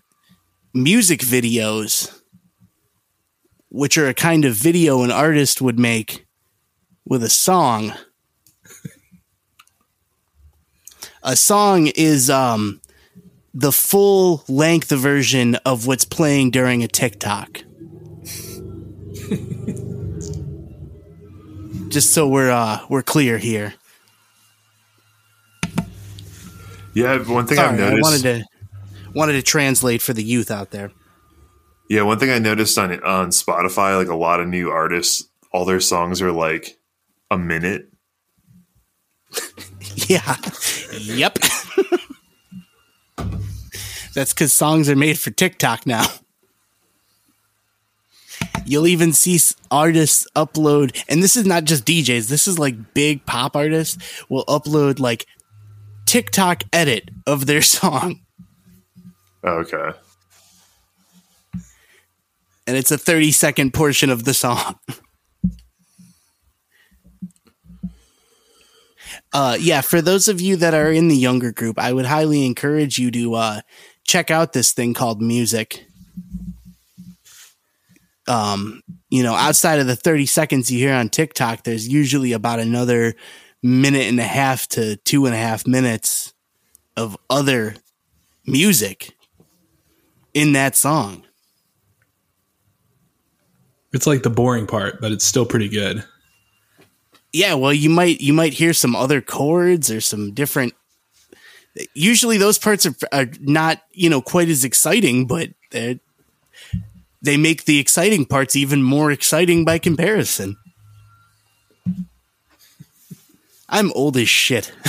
[0.73, 2.21] music videos,
[3.69, 6.25] which are a kind of video an artist would make
[7.05, 7.93] with a song.
[11.23, 12.81] A song is um,
[13.53, 17.63] the full length version of what's playing during a TikTok.
[21.89, 23.73] Just so we're uh, we're clear here.
[26.93, 28.03] Yeah, one thing I've Sorry, I noticed.
[28.03, 28.45] wanted to
[29.13, 30.91] wanted to translate for the youth out there.
[31.89, 35.65] Yeah, one thing I noticed on on Spotify, like a lot of new artists, all
[35.65, 36.77] their songs are like
[37.31, 37.89] a minute.
[40.05, 40.35] Yeah.
[40.91, 41.39] yep.
[44.13, 46.05] That's because songs are made for TikTok now.
[48.65, 49.39] You'll even see
[49.71, 53.97] artists upload, and this is not just DJs, this is like big pop artists
[54.29, 55.25] will upload like
[56.05, 58.21] TikTok edit of their song.
[59.43, 59.97] Oh, okay.
[62.65, 64.79] And it's a 30 second portion of the song.
[69.37, 72.43] Uh, yeah, for those of you that are in the younger group, I would highly
[72.43, 73.61] encourage you to uh,
[74.03, 75.85] check out this thing called music.
[78.27, 78.81] Um,
[79.11, 83.13] you know, outside of the 30 seconds you hear on TikTok, there's usually about another
[83.61, 86.33] minute and a half to two and a half minutes
[86.95, 87.75] of other
[88.47, 89.15] music
[90.33, 91.23] in that song.
[93.93, 96.03] It's like the boring part, but it's still pretty good.
[97.37, 100.73] Yeah, well, you might you might hear some other chords or some different.
[101.93, 105.99] Usually, those parts are, are not you know quite as exciting, but they
[107.21, 110.57] they make the exciting parts even more exciting by comparison.
[113.69, 114.71] I'm old as shit.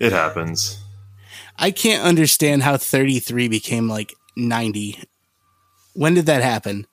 [0.00, 0.80] It happens.
[1.58, 5.02] I can't understand how 33 became like 90.
[5.94, 6.86] When did that happen?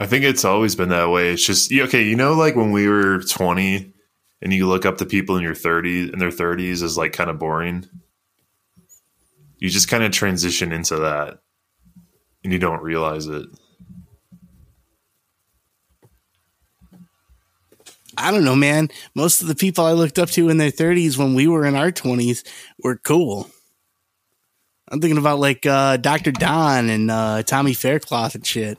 [0.00, 1.32] I think it's always been that way.
[1.32, 3.94] It's just okay, you know, like when we were twenty
[4.40, 7.30] and you look up the people in your thirties in their thirties is like kind
[7.30, 7.86] of boring.
[9.58, 11.40] You just kind of transition into that
[12.44, 13.46] and you don't realize it.
[18.16, 18.88] I don't know, man.
[19.14, 21.76] Most of the people I looked up to in their 30s when we were in
[21.76, 22.44] our 20s
[22.82, 23.48] were cool.
[24.90, 26.32] I'm thinking about like uh, Dr.
[26.32, 28.78] Don and uh, Tommy Faircloth and shit.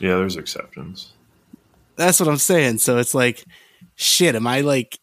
[0.00, 1.12] Yeah, there's exceptions.
[1.96, 2.78] That's what I'm saying.
[2.78, 3.44] So it's like,
[3.94, 4.34] shit.
[4.34, 4.98] Am I like,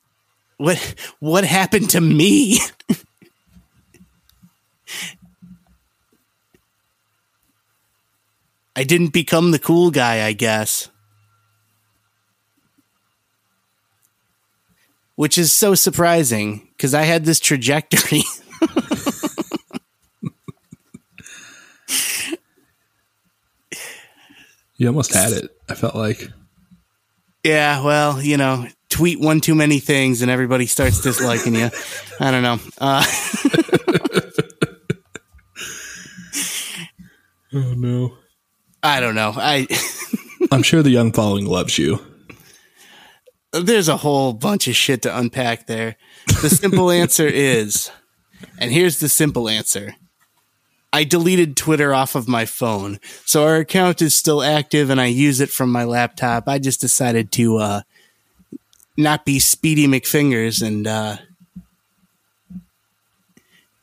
[0.57, 0.77] what?
[1.19, 2.59] What happened to me?
[8.75, 10.89] I didn't become the cool guy, I guess.
[15.15, 18.23] Which is so surprising because I had this trajectory.
[24.81, 25.51] You almost had it.
[25.69, 26.27] I felt like
[27.43, 31.69] Yeah, well, you know, tweet one too many things and everybody starts disliking you.
[32.19, 32.57] I don't know.
[32.79, 33.05] Uh,
[37.53, 38.17] oh no.
[38.81, 39.33] I don't know.
[39.35, 39.67] I
[40.51, 41.99] I'm sure the young following loves you.
[43.53, 45.95] there's a whole bunch of shit to unpack there.
[46.41, 47.91] The simple answer is,
[48.57, 49.93] and here's the simple answer.
[50.93, 52.99] I deleted Twitter off of my phone.
[53.25, 56.47] So our account is still active and I use it from my laptop.
[56.47, 57.81] I just decided to uh
[58.97, 61.17] not be speedy McFingers and uh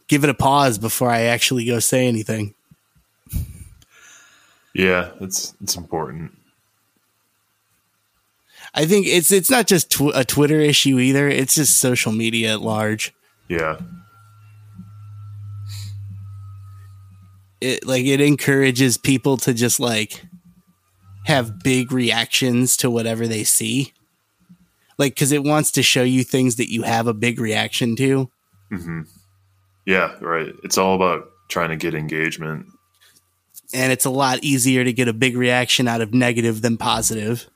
[0.06, 2.54] give it a pause before I actually go say anything.
[4.74, 6.32] Yeah, it's it's important.
[8.74, 11.28] I think it's it's not just tw- a Twitter issue either.
[11.28, 13.14] It's just social media at large.
[13.48, 13.78] Yeah.
[17.60, 20.22] It like it encourages people to just like
[21.26, 23.92] have big reactions to whatever they see.
[24.96, 28.30] Like cuz it wants to show you things that you have a big reaction to.
[28.72, 29.02] Mm-hmm.
[29.86, 30.52] Yeah, right.
[30.64, 32.66] It's all about trying to get engagement.
[33.72, 37.48] And it's a lot easier to get a big reaction out of negative than positive.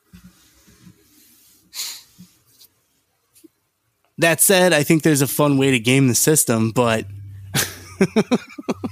[4.19, 7.07] That said, I think there's a fun way to game the system, but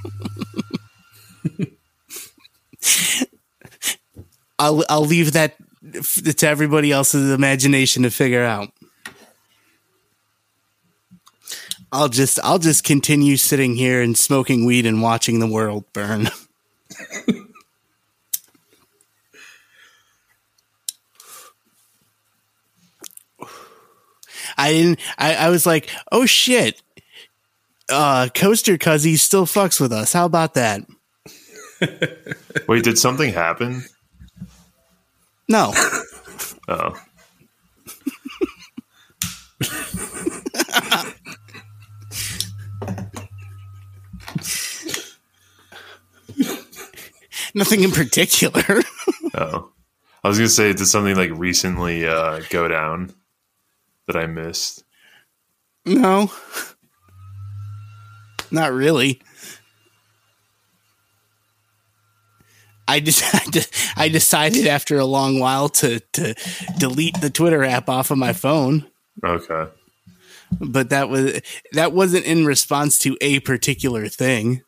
[4.61, 5.57] I'll I'll leave that
[6.37, 8.71] to everybody else's imagination to figure out.
[11.91, 16.29] I'll just I'll just continue sitting here and smoking weed and watching the world burn.
[24.59, 26.83] I didn't I, I was like, oh shit.
[27.91, 30.13] Uh Coaster Cuzzy still fucks with us.
[30.13, 30.83] How about that?
[32.69, 33.85] Wait, did something happen?
[35.51, 35.73] No.
[36.69, 36.95] oh.
[47.53, 48.63] Nothing in particular.
[49.35, 49.73] oh.
[50.23, 53.13] I was gonna say, did something like recently uh, go down
[54.07, 54.85] that I missed?
[55.85, 56.31] No,
[58.53, 59.21] not really.
[62.91, 63.23] I just,
[63.97, 66.35] I I decided after a long while to to
[66.79, 68.87] delete the Twitter app off of my phone.
[69.25, 69.71] Okay.
[70.61, 71.41] but that was
[71.73, 74.63] that wasn't in response to a particular thing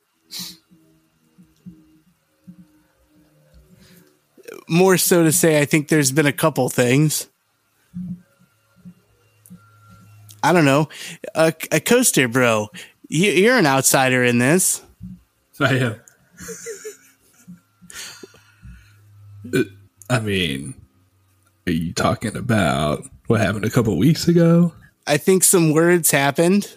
[4.68, 7.28] more so to say i think there's been a couple things
[10.42, 10.88] i don't know
[11.34, 12.68] a, a coaster bro
[13.08, 14.82] you, you're an outsider in this
[15.60, 16.00] I am.
[19.54, 19.62] Uh,
[20.10, 20.74] I mean,
[21.66, 24.72] are you talking about what happened a couple weeks ago?
[25.06, 26.74] i think some words happened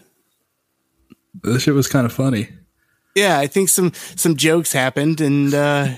[1.43, 2.49] This shit was kind of funny.
[3.15, 5.89] yeah i think some some jokes happened and uh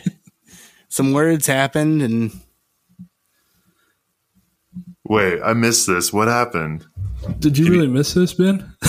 [0.89, 2.31] some words happened and
[5.09, 6.11] Wait, I missed this.
[6.11, 6.85] What happened?
[7.39, 8.73] Did you really miss this, Ben?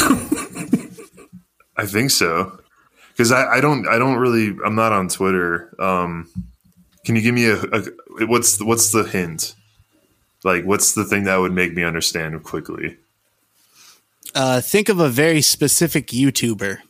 [1.77, 2.59] I think so.
[3.13, 5.73] Because I, I don't I don't really I'm not on Twitter.
[5.81, 6.29] Um,
[7.09, 9.55] can you give me a, a what's the, what's the hint?
[10.45, 12.99] Like what's the thing that would make me understand quickly?
[14.35, 16.81] uh think of a very specific youtuber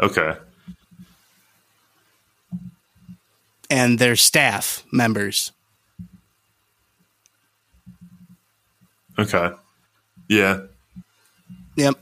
[0.00, 0.32] Okay.
[3.68, 5.52] and their staff members.
[9.18, 9.50] Okay.
[10.30, 10.60] Yeah.
[11.76, 11.96] Yep.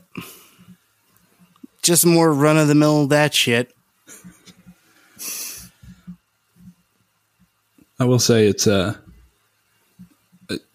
[1.81, 3.73] Just more run of the mill that shit.
[8.03, 8.95] I will say it's uh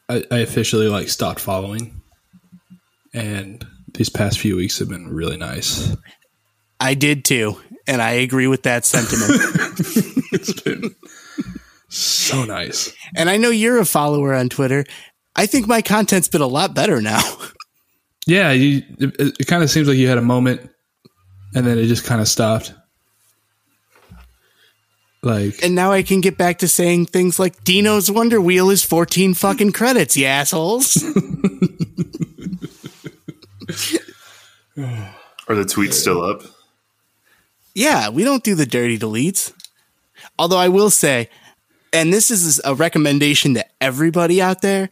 [0.09, 2.01] I, I officially like stopped following
[3.13, 5.95] and these past few weeks have been really nice.
[6.81, 9.31] I did too, and I agree with that sentiment.
[10.31, 10.95] It's been
[11.89, 12.95] so nice.
[13.15, 14.85] and I know you're a follower on Twitter.
[15.37, 17.23] I think my content's been a lot better now.
[18.27, 20.71] Yeah, you, it, it kind of seems like you had a moment
[21.55, 22.75] and then it just kind of stopped.
[25.29, 28.83] Like and now I can get back to saying things like Deno's Wonder Wheel is
[28.83, 30.97] 14 fucking credits, you assholes.
[35.47, 36.45] Are the tweets still up?
[37.75, 39.53] Yeah, we don't do the dirty deletes.
[40.39, 41.29] Although I will say,
[41.93, 44.89] and this is a recommendation to everybody out there,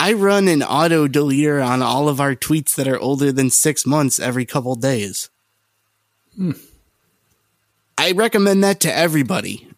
[0.00, 3.86] I run an auto deleter on all of our tweets that are older than six
[3.86, 5.30] months every couple days.
[6.34, 6.52] Hmm.
[7.96, 9.68] I recommend that to everybody.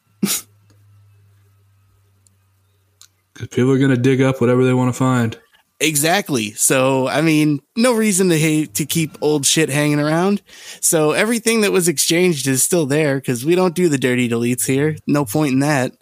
[3.39, 5.39] Because people are going to dig up whatever they want to find.
[5.81, 6.51] Exactly.
[6.55, 10.43] So, I mean, no reason to hate, to keep old shit hanging around.
[10.81, 14.67] So everything that was exchanged is still there because we don't do the dirty deletes
[14.67, 14.97] here.
[15.07, 15.93] No point in that.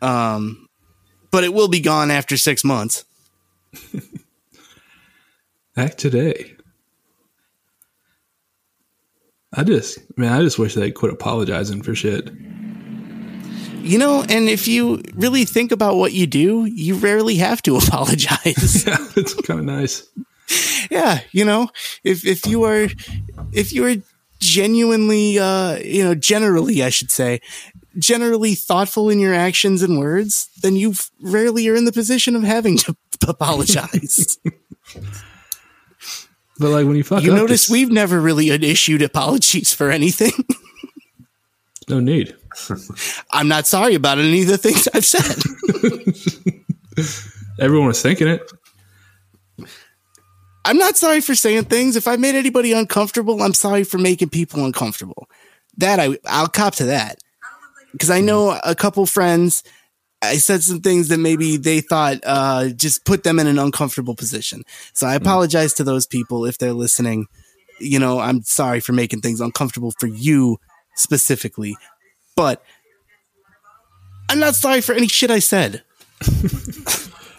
[0.00, 0.68] Um,
[1.32, 3.04] but it will be gone after six months.
[5.76, 6.54] Act today.
[9.52, 12.30] I just, man, I just wish they quit apologizing for shit.
[13.86, 17.76] You know, and if you really think about what you do, you rarely have to
[17.82, 18.84] apologize.
[18.86, 20.08] Yeah, it's kind of nice.
[20.90, 21.68] yeah, you know,
[22.04, 22.88] if if you are
[23.52, 23.94] if you are
[24.40, 27.40] genuinely uh you know, generally I should say,
[27.98, 32.42] generally thoughtful in your actions and words, then you rarely are in the position of
[32.42, 32.96] having to
[33.28, 34.38] apologize.
[36.58, 40.32] But like when you fuck you up, notice we've never really issued apologies for anything.
[41.88, 42.34] no need.
[43.32, 45.36] I'm not sorry about any of the things I've said.
[47.60, 48.42] Everyone was thinking it.
[50.64, 51.96] I'm not sorry for saying things.
[51.96, 55.28] If I made anybody uncomfortable, I'm sorry for making people uncomfortable.
[55.76, 57.18] That I I'll cop to that.
[57.92, 59.62] Because I know a couple friends
[60.22, 64.14] I said some things that maybe they thought uh, just put them in an uncomfortable
[64.14, 64.64] position.
[64.92, 67.26] So I apologize to those people if they're listening.
[67.80, 70.58] You know, I'm sorry for making things uncomfortable for you
[70.94, 71.76] specifically,
[72.36, 72.62] but
[74.28, 75.82] I'm not sorry for any shit I said.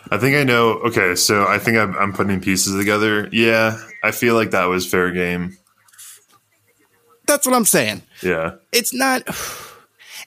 [0.10, 0.72] I think I know.
[0.86, 3.30] Okay, so I think I'm, I'm putting pieces together.
[3.32, 5.58] Yeah, I feel like that was fair game.
[7.28, 8.04] That's what I'm saying.
[8.24, 8.56] Yeah.
[8.72, 9.24] It's not.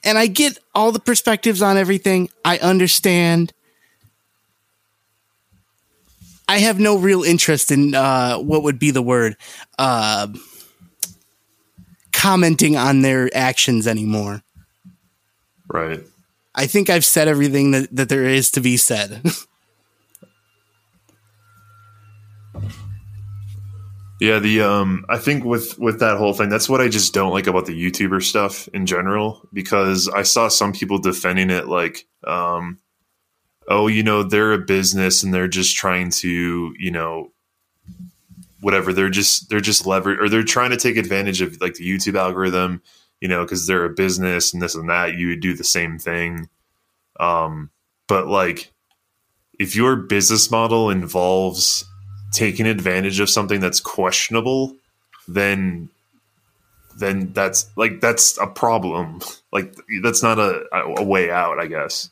[0.03, 2.29] And I get all the perspectives on everything.
[2.45, 3.53] I understand.
[6.47, 9.35] I have no real interest in uh, what would be the word
[9.79, 10.27] uh,
[12.11, 14.43] commenting on their actions anymore.
[15.73, 16.01] Right.
[16.53, 19.23] I think I've said everything that, that there is to be said.
[24.21, 27.31] Yeah, the um I think with with that whole thing, that's what I just don't
[27.31, 32.05] like about the YouTuber stuff in general because I saw some people defending it like
[32.27, 32.77] um
[33.67, 37.31] oh, you know, they're a business and they're just trying to, you know,
[38.59, 41.89] whatever, they're just they're just lever or they're trying to take advantage of like the
[41.89, 42.83] YouTube algorithm,
[43.21, 45.97] you know, cuz they're a business and this and that, you would do the same
[45.97, 46.49] thing.
[47.19, 47.69] Um
[48.07, 48.71] but like
[49.59, 51.85] if your business model involves
[52.33, 54.75] taking advantage of something that's questionable,
[55.27, 55.89] then
[56.97, 59.21] then that's like that's a problem.
[59.53, 62.09] Like that's not a, a way out, I guess.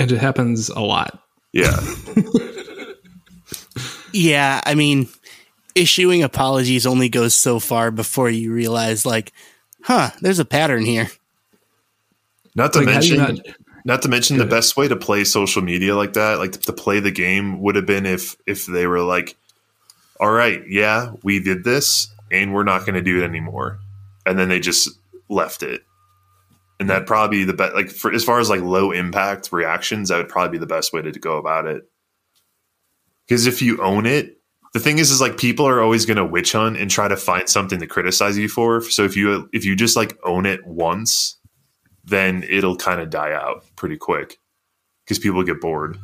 [0.00, 1.22] And it happens a lot.
[1.52, 1.78] Yeah.
[4.12, 5.08] Yeah, I mean,
[5.74, 9.32] issuing apologies only goes so far before you realize, like,
[9.84, 11.08] huh, there's a pattern here.
[12.54, 14.94] Not to Like, how do you mention not- not to mention the best way to
[14.94, 18.66] play social media like that, like to play the game would have been if if
[18.66, 19.36] they were like,
[20.20, 23.78] All right, yeah, we did this and we're not gonna do it anymore.
[24.24, 24.88] And then they just
[25.28, 25.82] left it.
[26.78, 30.10] And that'd probably be the best like for as far as like low impact reactions,
[30.10, 31.88] that would probably be the best way to go about it.
[33.26, 34.38] Because if you own it,
[34.72, 37.48] the thing is is like people are always gonna witch hunt and try to find
[37.48, 38.80] something to criticize you for.
[38.82, 41.36] So if you if you just like own it once,
[42.04, 44.38] then it'll kind of die out pretty quick
[45.04, 45.98] because people get bored.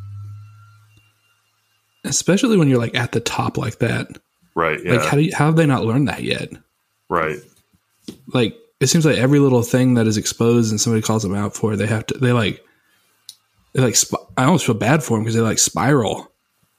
[2.04, 4.06] Especially when you're like at the top like that.
[4.54, 4.82] Right.
[4.84, 4.94] Yeah.
[4.94, 6.50] Like how do you, how have they not learned that yet?
[7.08, 7.38] right.
[8.32, 11.54] Like it seems like every little thing that is exposed and somebody calls them out
[11.54, 12.62] for, they have to they like
[13.72, 16.30] they like sp- I almost feel bad for them because they like spiral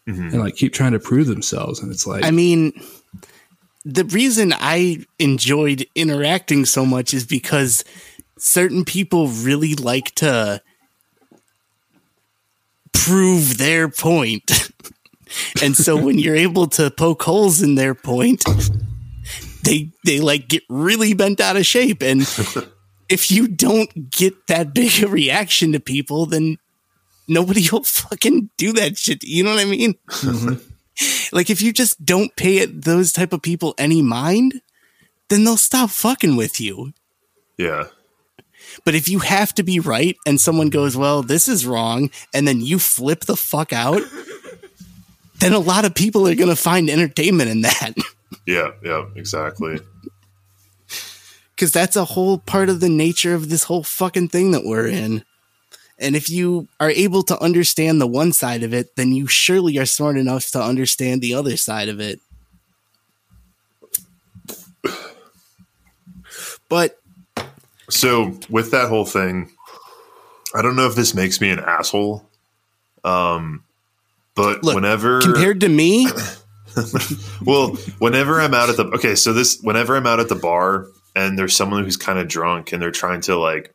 [0.09, 0.31] Mhm.
[0.33, 2.73] and like keep trying to prove themselves, and it's like I mean,
[3.85, 7.83] the reason I enjoyed interacting so much is because
[8.37, 10.61] certain people really like to
[12.93, 14.69] prove their point.
[15.61, 18.43] and so when you're able to poke holes in their point,
[19.63, 22.21] they they like get really bent out of shape and
[23.09, 26.57] if you don't get that big a reaction to people then
[27.29, 29.23] nobody will fucking do that shit.
[29.23, 29.95] You know what I mean?
[30.07, 30.55] Mm-hmm.
[31.35, 34.61] like if you just don't pay it those type of people any mind,
[35.29, 36.93] then they'll stop fucking with you.
[37.57, 37.85] Yeah.
[38.85, 42.47] But if you have to be right and someone goes, "Well, this is wrong," and
[42.47, 44.01] then you flip the fuck out,
[45.39, 47.93] then a lot of people are going to find entertainment in that.
[48.45, 48.71] Yeah.
[48.83, 49.05] Yeah.
[49.15, 49.79] Exactly.
[51.57, 54.87] Cuz that's a whole part of the nature of this whole fucking thing that we're
[54.87, 55.23] in.
[55.99, 59.77] And if you are able to understand the one side of it, then you surely
[59.77, 62.19] are smart enough to understand the other side of it.
[66.69, 66.99] But
[67.89, 69.51] So with that whole thing,
[70.55, 72.25] I don't know if this makes me an asshole.
[73.03, 73.63] Um,
[74.35, 76.07] but Look, whenever compared to me,
[77.41, 80.87] well, whenever I'm out at the okay, so this whenever I'm out at the bar
[81.15, 83.73] and there's someone who's kind of drunk and they're trying to like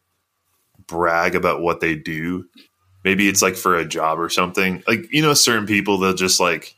[0.86, 2.46] brag about what they do,
[3.04, 4.82] maybe it's like for a job or something.
[4.86, 6.74] Like you know, certain people they'll just like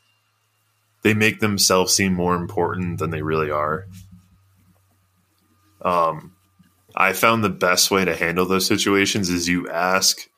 [1.03, 3.87] they make themselves seem more important than they really are.
[5.83, 6.35] Um,
[6.95, 10.29] I found the best way to handle those situations is you ask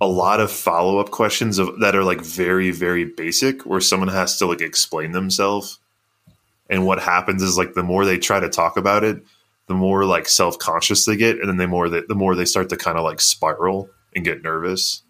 [0.00, 4.08] a lot of follow up questions of, that are like very very basic, where someone
[4.08, 5.78] has to like explain themselves.
[6.68, 9.22] And what happens is like the more they try to talk about it,
[9.66, 12.44] the more like self conscious they get, and then the more that the more they
[12.44, 15.02] start to kind of like spiral and get nervous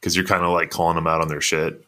[0.00, 1.82] because you're kind of like calling them out on their shit.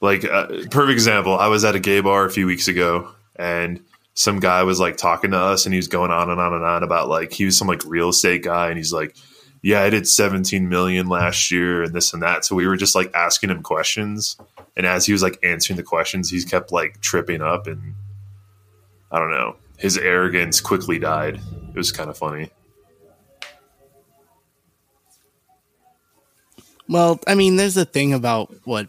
[0.00, 3.80] like uh, perfect example, I was at a gay bar a few weeks ago, and
[4.14, 6.64] some guy was like talking to us, and he was going on and on and
[6.64, 9.16] on about like he was some like real estate guy, and he's like,
[9.62, 12.94] "Yeah, I did 17 million last year, and this and that." So we were just
[12.94, 14.36] like asking him questions,
[14.76, 17.94] and as he was like answering the questions, he's kept like tripping up, and
[19.14, 21.40] I don't know, his arrogance quickly died.
[21.68, 22.50] It was kind of funny.
[26.88, 28.88] Well, I mean, there's a thing about what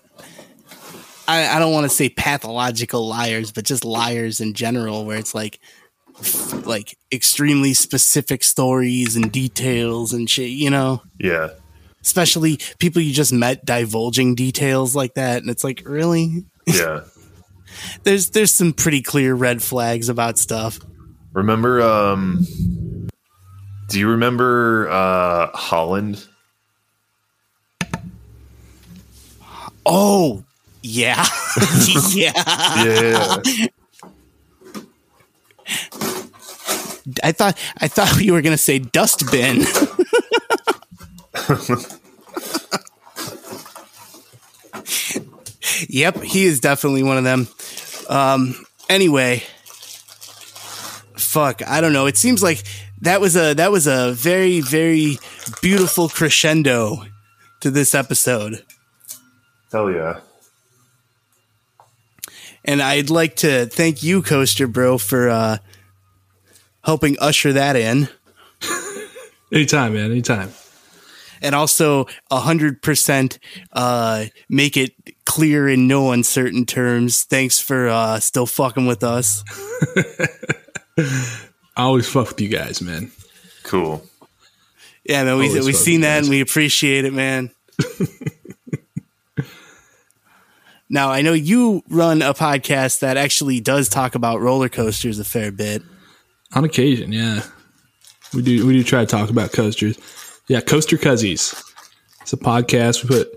[1.27, 5.35] I, I don't want to say pathological liars, but just liars in general, where it's
[5.35, 5.59] like
[6.65, 11.03] like extremely specific stories and details and shit, you know.
[11.19, 11.49] Yeah,
[12.01, 16.45] Especially people you just met divulging details like that, and it's like, really?
[16.65, 17.01] yeah.
[18.03, 20.79] There's there's some pretty clear red flags about stuff.
[21.33, 22.45] Remember, um,
[23.89, 26.25] do you remember uh, Holland?
[29.85, 30.43] Oh,
[30.81, 31.25] yeah,
[32.11, 32.31] yeah.
[32.83, 33.37] Yeah,
[37.23, 39.63] I thought I thought you were gonna say dustbin.
[45.89, 47.47] Yep, he is definitely one of them.
[48.09, 49.43] Um, anyway,
[51.15, 52.05] fuck, I don't know.
[52.05, 52.63] It seems like
[53.01, 55.17] that was a that was a very very
[55.61, 57.03] beautiful crescendo
[57.61, 58.63] to this episode.
[59.71, 60.19] Hell yeah.
[62.63, 65.57] And I'd like to thank you, Coaster Bro, for uh,
[66.83, 68.09] helping usher that in.
[69.53, 70.11] Anytime, man.
[70.11, 70.51] Anytime.
[71.41, 73.37] And also, a 100%
[73.73, 74.93] uh, make it
[75.25, 77.23] clear in no uncertain terms.
[77.23, 79.43] Thanks for uh, still fucking with us.
[80.97, 83.11] I always fuck with you guys, man.
[83.63, 84.03] Cool.
[85.03, 87.51] Yeah, man, we, we've seen that and we appreciate it, man.
[90.89, 95.23] now, I know you run a podcast that actually does talk about roller coasters a
[95.23, 95.83] fair bit.
[96.53, 97.43] On occasion, yeah.
[98.33, 99.97] We do we do try to talk about coasters.
[100.47, 101.61] Yeah, Coaster Cuzzies.
[102.21, 103.03] It's a podcast.
[103.03, 103.29] We put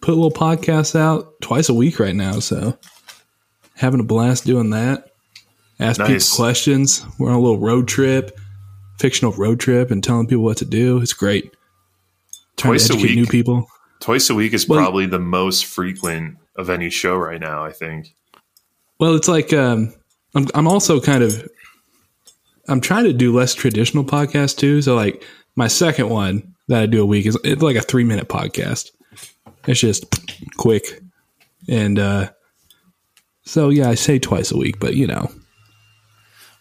[0.00, 2.78] put little podcasts out twice a week right now, so
[3.74, 5.06] having a blast doing that.
[5.78, 7.04] Ask people questions.
[7.18, 8.38] We're on a little road trip,
[8.98, 11.00] fictional road trip, and telling people what to do.
[11.00, 11.54] It's great.
[12.56, 13.30] Trying Twice a to educate new week?
[13.30, 13.66] people.
[14.00, 17.72] Twice a week is Well- probably the most frequent of any show right now, I
[17.72, 18.14] think.
[18.98, 19.94] Well, it's like um,
[20.34, 21.48] I'm I'm also kind of
[22.68, 24.82] I'm trying to do less traditional podcasts too.
[24.82, 25.24] So like
[25.56, 28.90] my second one that I do a week is it's like a three minute podcast.
[29.66, 30.04] It's just
[30.56, 31.02] quick,
[31.68, 32.30] and uh,
[33.44, 35.30] so yeah, I say twice a week, but you know,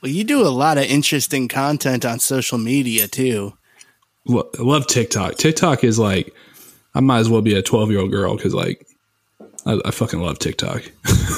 [0.02, 3.54] Well, you do a lot of interesting content on social media too.
[4.26, 5.36] lo- I love TikTok.
[5.38, 6.34] TikTok is like
[6.95, 8.86] I might as well be a 12 year old girl because like
[9.66, 10.84] I, I fucking love TikTok.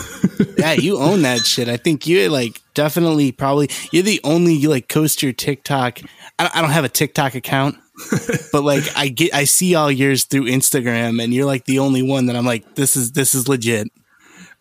[0.58, 1.68] Yeah, you own that shit.
[1.70, 6.00] I think you like definitely probably you're the only like coaster TikTok.
[6.38, 7.78] I I don't have a TikTok account,
[8.52, 12.02] but like I get I see all yours through Instagram, and you're like the only
[12.02, 13.88] one that I'm like this is this is legit.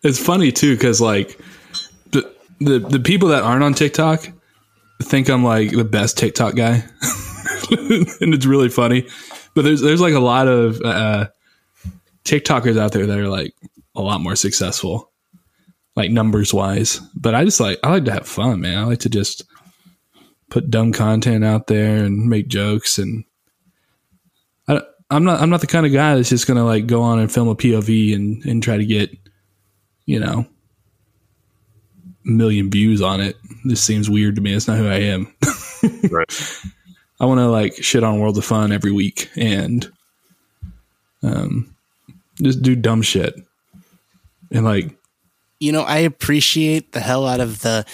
[0.03, 1.39] It's funny too because like
[2.11, 4.27] the, the the people that aren't on TikTok
[5.03, 6.75] think I'm like the best TikTok guy,
[7.71, 9.07] and it's really funny.
[9.53, 11.27] But there's there's like a lot of uh,
[12.23, 13.53] TikTokers out there that are like
[13.95, 15.11] a lot more successful,
[15.95, 16.99] like numbers wise.
[17.15, 18.77] But I just like I like to have fun, man.
[18.77, 19.43] I like to just
[20.49, 23.25] put dumb content out there and make jokes and.
[25.11, 25.41] I, don't- I'm not.
[25.41, 27.55] I'm not the kind of guy that's just gonna like go on and film a
[27.55, 29.11] POV and and try to get
[30.07, 30.45] you know,
[32.25, 33.37] a million views on it.
[33.63, 34.53] This seems weird to me.
[34.53, 35.33] It's not who I am.
[36.11, 36.61] Right.
[37.19, 39.89] I want to like shit on World of Fun every week and
[41.23, 41.75] um,
[42.41, 43.35] just do dumb shit.
[44.51, 44.95] And like,
[45.59, 47.85] You know, I appreciate the hell out of the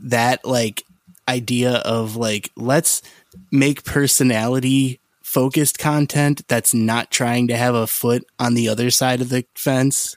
[0.00, 0.84] that like
[1.28, 3.02] idea of like let's
[3.50, 5.00] make personality
[5.32, 9.46] focused content that's not trying to have a foot on the other side of the
[9.54, 10.14] fence.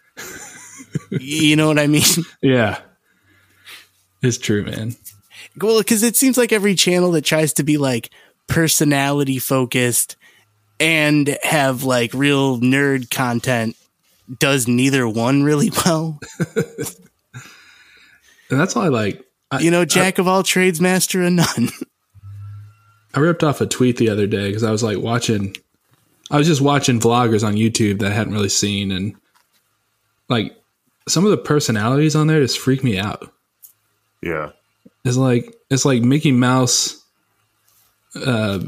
[1.10, 2.04] you know what I mean?
[2.42, 2.80] yeah,
[4.22, 4.96] it's true, man.
[5.60, 8.10] Well, because it seems like every channel that tries to be like
[8.48, 10.18] personality focused
[10.82, 13.78] and have like real nerd content
[14.40, 16.20] does neither one really well.
[18.50, 21.70] And that's why, like, I, You know, jack of all trades, master of none.
[23.16, 25.56] I ripped off a tweet the other day because I was like watching,
[26.30, 29.16] I was just watching vloggers on YouTube that I hadn't really seen, and
[30.28, 30.56] like
[31.08, 33.32] some of the personalities on there just freak me out.
[34.22, 34.52] Yeah.
[35.06, 37.04] It's like it's like Mickey Mouse.
[38.16, 38.60] Uh,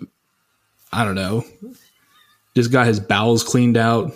[0.94, 1.44] I don't know.
[2.56, 4.14] Just got his bowels cleaned out.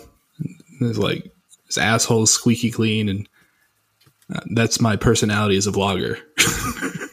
[0.80, 1.32] It's like
[1.68, 3.30] his asshole is squeaky clean, and
[4.34, 6.20] uh, that's my personality as a vlogger.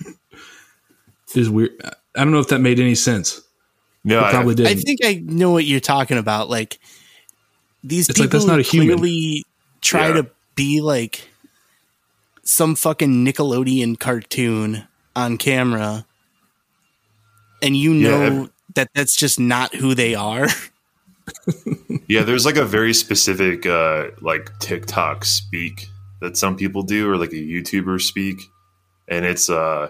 [1.37, 1.71] it's weird.
[2.17, 3.41] I don't know if that made any sense.
[4.05, 4.79] No, It I, probably didn't.
[4.83, 6.49] think I know what you're talking about.
[6.49, 6.79] Like
[7.85, 8.99] these It's like, people that's not who a human.
[8.99, 9.45] clearly
[9.81, 10.15] try Yeah.
[10.23, 11.29] to be like
[12.43, 14.85] some fucking Nickelodeon cartoon
[15.15, 16.07] on camera,
[17.63, 20.47] and you know ev- that that's just not who they are.
[22.09, 25.87] yeah, there's like a very specific uh like TikTok speak
[26.21, 28.41] that some people do or like a YouTuber speak.
[29.09, 29.89] And it's uh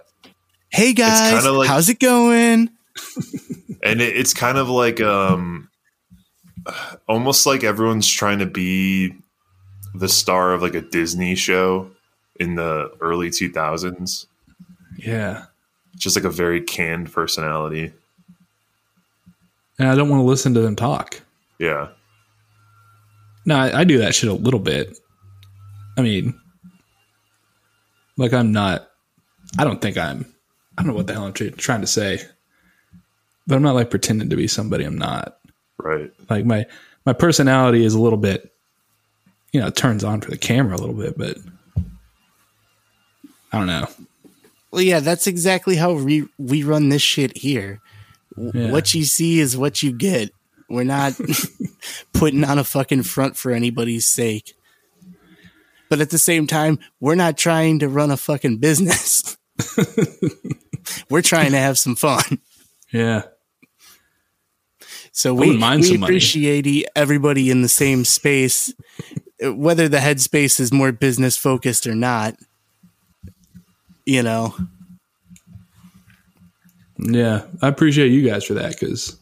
[0.70, 2.70] hey guys, kinda like- how's it going?
[3.82, 5.68] and it, it's kind of like um
[7.08, 9.14] almost like everyone's trying to be
[9.94, 11.90] the star of like a Disney show
[12.38, 14.26] in the early 2000s.
[14.98, 15.44] yeah,
[15.96, 17.92] Just like a very canned personality.
[19.78, 21.20] and I don't want to listen to them talk.
[21.58, 21.88] Yeah.
[23.46, 24.98] No, I, I do that shit a little bit.
[25.96, 26.38] I mean,
[28.18, 28.88] like I'm not.
[29.58, 30.32] I don't think I'm.
[30.78, 32.20] I don't know what the hell I'm tr- trying to say,
[33.48, 35.38] but I'm not like pretending to be somebody I'm not.
[35.76, 36.10] Right.
[36.30, 36.66] Like my
[37.04, 38.54] my personality is a little bit
[39.52, 41.36] you know, it turns on for the camera a little bit, but
[43.52, 43.88] I don't know.
[44.70, 47.80] Well, yeah, that's exactly how we we run this shit here.
[48.36, 48.70] W- Yeah.
[48.72, 50.30] What you see is what you get.
[50.68, 51.18] We're not
[52.12, 54.54] putting on a fucking front for anybody's sake.
[55.88, 59.38] But at the same time, we're not trying to run a fucking business.
[61.10, 62.38] we're trying to have some fun.
[62.92, 63.22] Yeah.
[65.12, 65.94] So we, we money.
[65.96, 68.72] appreciate everybody in the same space,
[69.42, 72.36] whether the headspace is more business focused or not.
[74.06, 74.54] You know,
[76.98, 77.42] Yeah.
[77.60, 79.16] I appreciate you guys for that because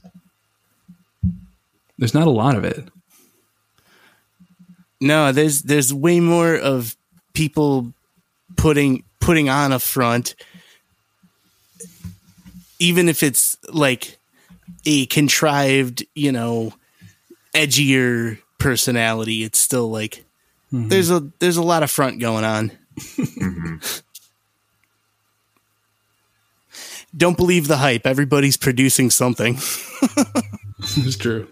[1.98, 2.88] there's not a lot of it.
[5.00, 6.96] no, there's there's way more of
[7.34, 7.92] people
[8.56, 10.34] putting putting on a front,
[12.78, 14.18] even if it's like
[14.84, 16.72] a contrived, you know,
[17.54, 19.44] edgier personality.
[19.44, 20.24] It's still like
[20.70, 22.72] there's a there's a lot of front going on.
[27.16, 28.06] Don't believe the hype.
[28.06, 29.54] Everybody's producing something.
[30.78, 31.48] it's true.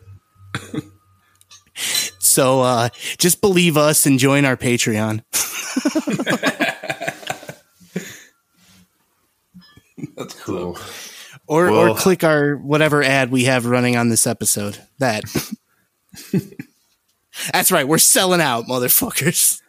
[2.18, 5.22] So uh, just believe us and join our Patreon.
[10.16, 10.76] That's Cool.
[11.46, 14.78] Or Well- or click our whatever ad we have running on this episode.
[14.98, 15.24] That.
[17.52, 17.86] That's right.
[17.86, 19.60] We're selling out, motherfuckers.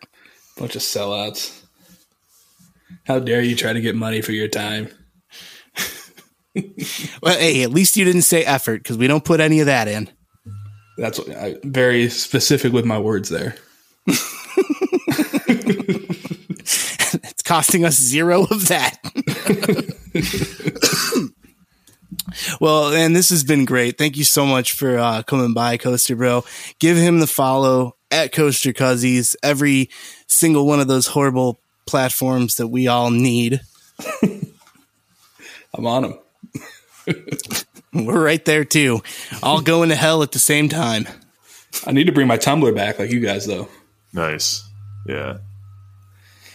[0.58, 1.62] Bunch of sellouts.
[3.06, 4.90] How dare you try to get money for your time?
[7.22, 9.90] Well, hey, at least you didn't say effort because we don't put any of that
[9.90, 10.10] in.
[10.98, 13.56] That's what I very specific with my words there.
[17.28, 18.98] It's costing us zero of that.
[22.60, 23.98] Well, and this has been great.
[23.98, 26.46] Thank you so much for uh, coming by, Coaster Bro.
[26.80, 29.36] Give him the follow at Coaster Cuzzies.
[29.44, 29.90] Every
[30.28, 33.62] single one of those horrible platforms that we all need.
[34.24, 36.20] I'm on them.
[37.94, 39.02] We're right there too.
[39.44, 41.08] All going to hell at the same time.
[41.86, 43.68] I need to bring my Tumblr back like you guys though.
[44.14, 44.68] Nice.
[45.06, 45.38] Yeah.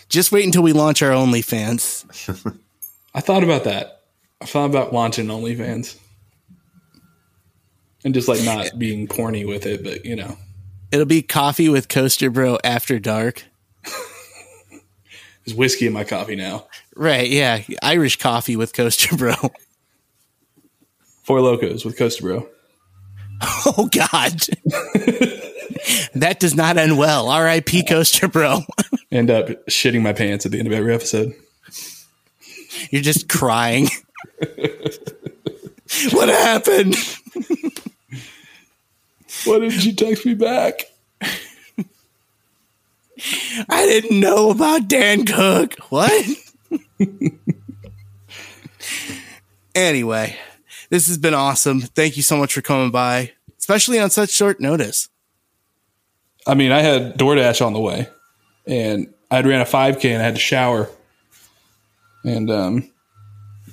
[0.09, 2.59] Just wait until we launch our OnlyFans.
[3.15, 4.00] I thought about that.
[4.41, 5.97] I thought about launching OnlyFans.
[8.05, 10.37] And just like not being porny with it, but you know,
[10.91, 13.45] It'll be coffee with Coaster Bro after dark.
[15.45, 16.67] there's whiskey in my coffee now.
[16.97, 17.63] Right, yeah.
[17.83, 19.35] Irish coffee with Coaster Bro.
[21.23, 22.49] Four Locos with Coaster Bro.
[23.43, 24.33] Oh God.
[26.15, 27.29] that does not end well.
[27.29, 27.85] R.I.P.
[27.85, 28.63] Coaster Bro.
[29.13, 31.35] End up shitting my pants at the end of every episode.
[32.91, 33.89] You're just crying.
[36.13, 36.97] what happened?
[39.45, 40.83] Why didn't you text me back?
[43.69, 45.75] I didn't know about Dan Cook.
[45.91, 46.27] What?
[49.75, 50.37] anyway,
[50.91, 51.81] this has been awesome.
[51.81, 55.09] Thank you so much for coming by, especially on such short notice.
[56.47, 58.09] I mean, I had DoorDash on the way,
[58.67, 60.89] and I'd ran a 5K and I had to shower.
[62.25, 62.90] And um,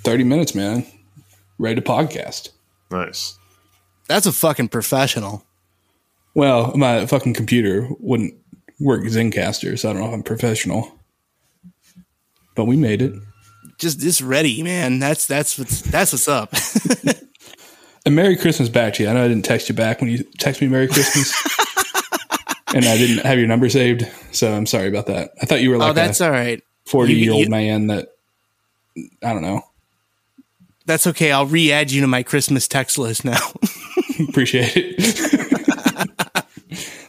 [0.07, 0.85] 30 minutes, man.
[1.59, 2.51] Ready to podcast.
[2.89, 3.37] Nice.
[4.07, 5.45] That's a fucking professional.
[6.33, 8.33] Well, my fucking computer wouldn't
[8.79, 10.97] work Zencastr, so I don't know if I'm professional.
[12.55, 13.15] But we made it.
[13.77, 14.99] Just just ready, man.
[14.99, 16.53] That's that's what's that's what's up.
[18.05, 19.09] And Merry Christmas back to you.
[19.09, 21.33] I know I didn't text you back when you text me Merry Christmas.
[22.73, 25.31] and I didn't have your number saved, so I'm sorry about that.
[25.41, 26.63] I thought you were oh, like oh, that's a all right.
[26.85, 28.07] 40 year you- old man that
[29.21, 29.66] I don't know.
[30.87, 31.31] That's okay.
[31.31, 33.37] I'll re-add you to my Christmas text list now.
[34.29, 36.45] Appreciate it.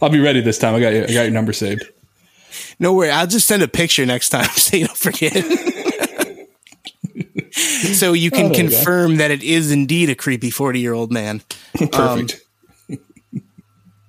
[0.02, 0.74] I'll be ready this time.
[0.74, 1.84] I got you, I got your number saved.
[2.78, 3.10] no worry.
[3.10, 5.32] I'll just send a picture next time so you don't forget.
[7.94, 10.92] so you can Oh, there you confirm that it is indeed a creepy 40 year
[10.92, 11.40] old man.
[11.92, 12.40] Perfect.
[12.90, 12.98] Um,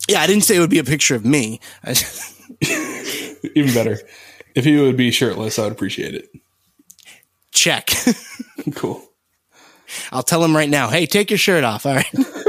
[0.09, 1.59] yeah, I didn't say it would be a picture of me.
[3.55, 3.99] Even better.
[4.55, 6.29] If he would be shirtless, I would appreciate it.
[7.51, 7.91] Check.
[8.73, 9.03] Cool.
[10.11, 10.89] I'll tell him right now.
[10.89, 11.85] Hey, take your shirt off.
[11.85, 12.13] All right.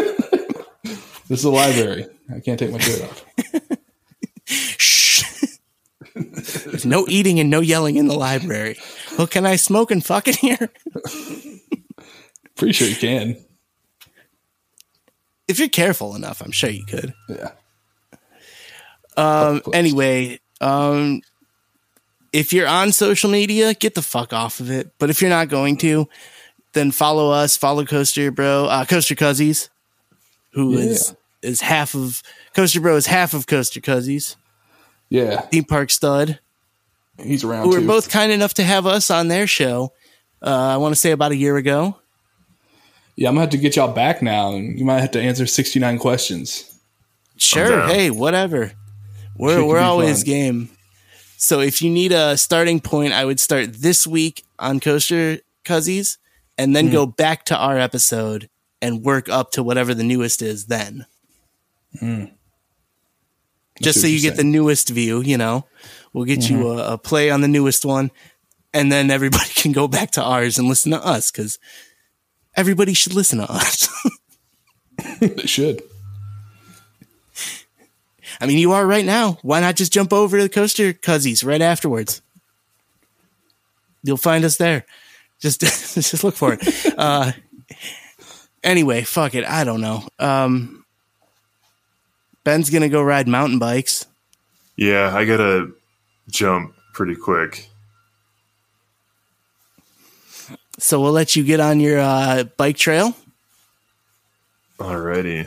[1.30, 2.06] This is a library.
[2.34, 3.24] I can't take my shirt off.
[4.44, 5.22] Shh.
[6.64, 8.76] There's no eating and no yelling in the library.
[9.16, 10.72] Well, can I smoke and fuck in here?
[12.56, 13.36] Pretty sure you can.
[15.46, 17.14] If you're careful enough, I'm sure you could.
[17.28, 17.52] Yeah.
[19.16, 21.20] Um, anyway, um,
[22.32, 24.90] if you're on social media, get the fuck off of it.
[24.98, 26.08] But if you're not going to,
[26.72, 27.56] then follow us.
[27.56, 29.68] Follow Coaster Bro, uh, Coaster Cuzzies,
[30.52, 32.22] who is is half of
[32.54, 34.36] Coaster Bro is half of Coaster Cuzzies.
[35.08, 36.38] Yeah, theme park stud,
[37.18, 37.64] he's around.
[37.64, 39.92] who were both kind enough to have us on their show.
[40.42, 41.96] Uh, I want to say about a year ago.
[43.16, 45.46] Yeah, I'm gonna have to get y'all back now, and you might have to answer
[45.46, 46.64] 69 questions.
[47.36, 47.86] Sure.
[47.86, 48.72] Hey, whatever.
[49.36, 50.26] We're can we're always fun.
[50.26, 50.70] game.
[51.36, 56.18] So if you need a starting point, I would start this week on Coaster Cuzzies
[56.60, 58.48] and then go back to our episode
[58.82, 61.06] and work up to whatever the newest is then.
[61.98, 62.24] Hmm.
[63.82, 65.64] Just so you get the newest view, you know.
[66.12, 66.78] We'll get you Mm-hmm.
[66.80, 68.10] a, a play on the newest one
[68.74, 71.58] and then everybody can go back to ours and listen to us cuz
[72.54, 73.88] everybody should listen to us.
[75.20, 75.82] they should.
[78.40, 79.38] I mean, you are right now.
[79.42, 82.22] Why not just jump over to the Coaster Cuzzies right afterwards?
[84.02, 84.84] You'll find us there.
[85.40, 85.60] Just,
[85.94, 86.94] just look for it.
[86.96, 87.32] Uh,
[88.62, 89.44] anyway, fuck it.
[89.44, 90.06] I don't know.
[90.18, 90.84] Um,
[92.44, 94.06] Ben's gonna go ride mountain bikes.
[94.76, 95.72] Yeah, I gotta
[96.30, 97.68] jump pretty quick.
[100.78, 103.14] So we'll let you get on your uh, bike trail.
[104.78, 105.46] Alrighty.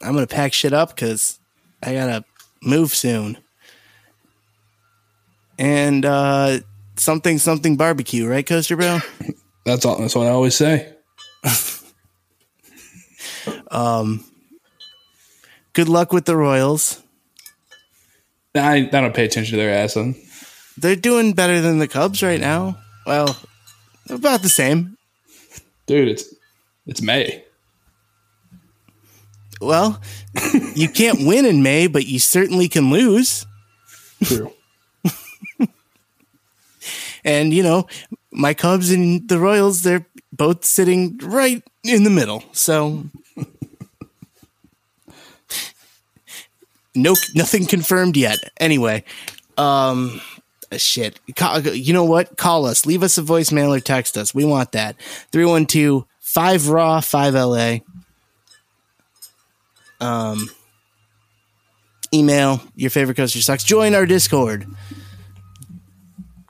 [0.00, 1.40] I'm gonna pack shit up because
[1.82, 2.24] I gotta
[2.62, 3.38] move soon.
[5.58, 6.60] And uh,
[7.00, 9.00] something something barbecue, right, Coaster Bro?
[9.64, 9.98] That's all.
[9.98, 10.94] That's what I always say.
[13.70, 14.24] Um,
[15.72, 17.00] good luck with the Royals.
[18.54, 19.94] I, I don't pay attention to their ass.
[19.94, 20.16] Then.
[20.76, 22.78] They're doing better than the Cubs right now.
[23.06, 23.36] Well,
[24.08, 24.96] about the same.
[25.86, 26.34] Dude, it's
[26.86, 27.44] it's May.
[29.60, 30.00] Well,
[30.74, 33.46] you can't win in May, but you certainly can lose.
[34.24, 34.52] True.
[37.24, 37.86] And, you know,
[38.32, 42.44] my Cubs and the Royals, they're both sitting right in the middle.
[42.52, 43.04] So
[46.94, 48.38] no nothing confirmed yet.
[48.58, 49.04] Anyway,
[49.56, 50.20] um
[50.76, 51.20] shit.
[51.26, 52.36] You know what?
[52.36, 52.86] Call us.
[52.86, 54.34] Leave us a voicemail or text us.
[54.34, 54.96] We want that.
[55.32, 57.78] 312 5 raw 5 LA.
[60.00, 60.48] Um
[62.12, 63.64] email your favorite coaster sucks.
[63.64, 64.66] Join our Discord.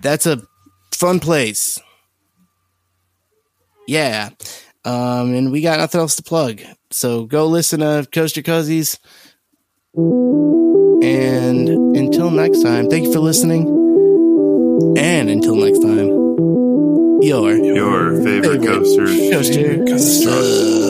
[0.02, 0.42] That's a
[1.00, 1.80] fun place.
[3.88, 4.28] Yeah.
[4.84, 6.60] Um, and we got nothing else to plug.
[6.90, 8.98] So go listen to Coaster Cuzzies.
[11.02, 13.66] And until next time, thank you for listening.
[14.98, 16.08] And until next time,
[17.22, 19.06] your Your favorite Favorite coaster.
[19.06, 20.89] Coaster Sucks.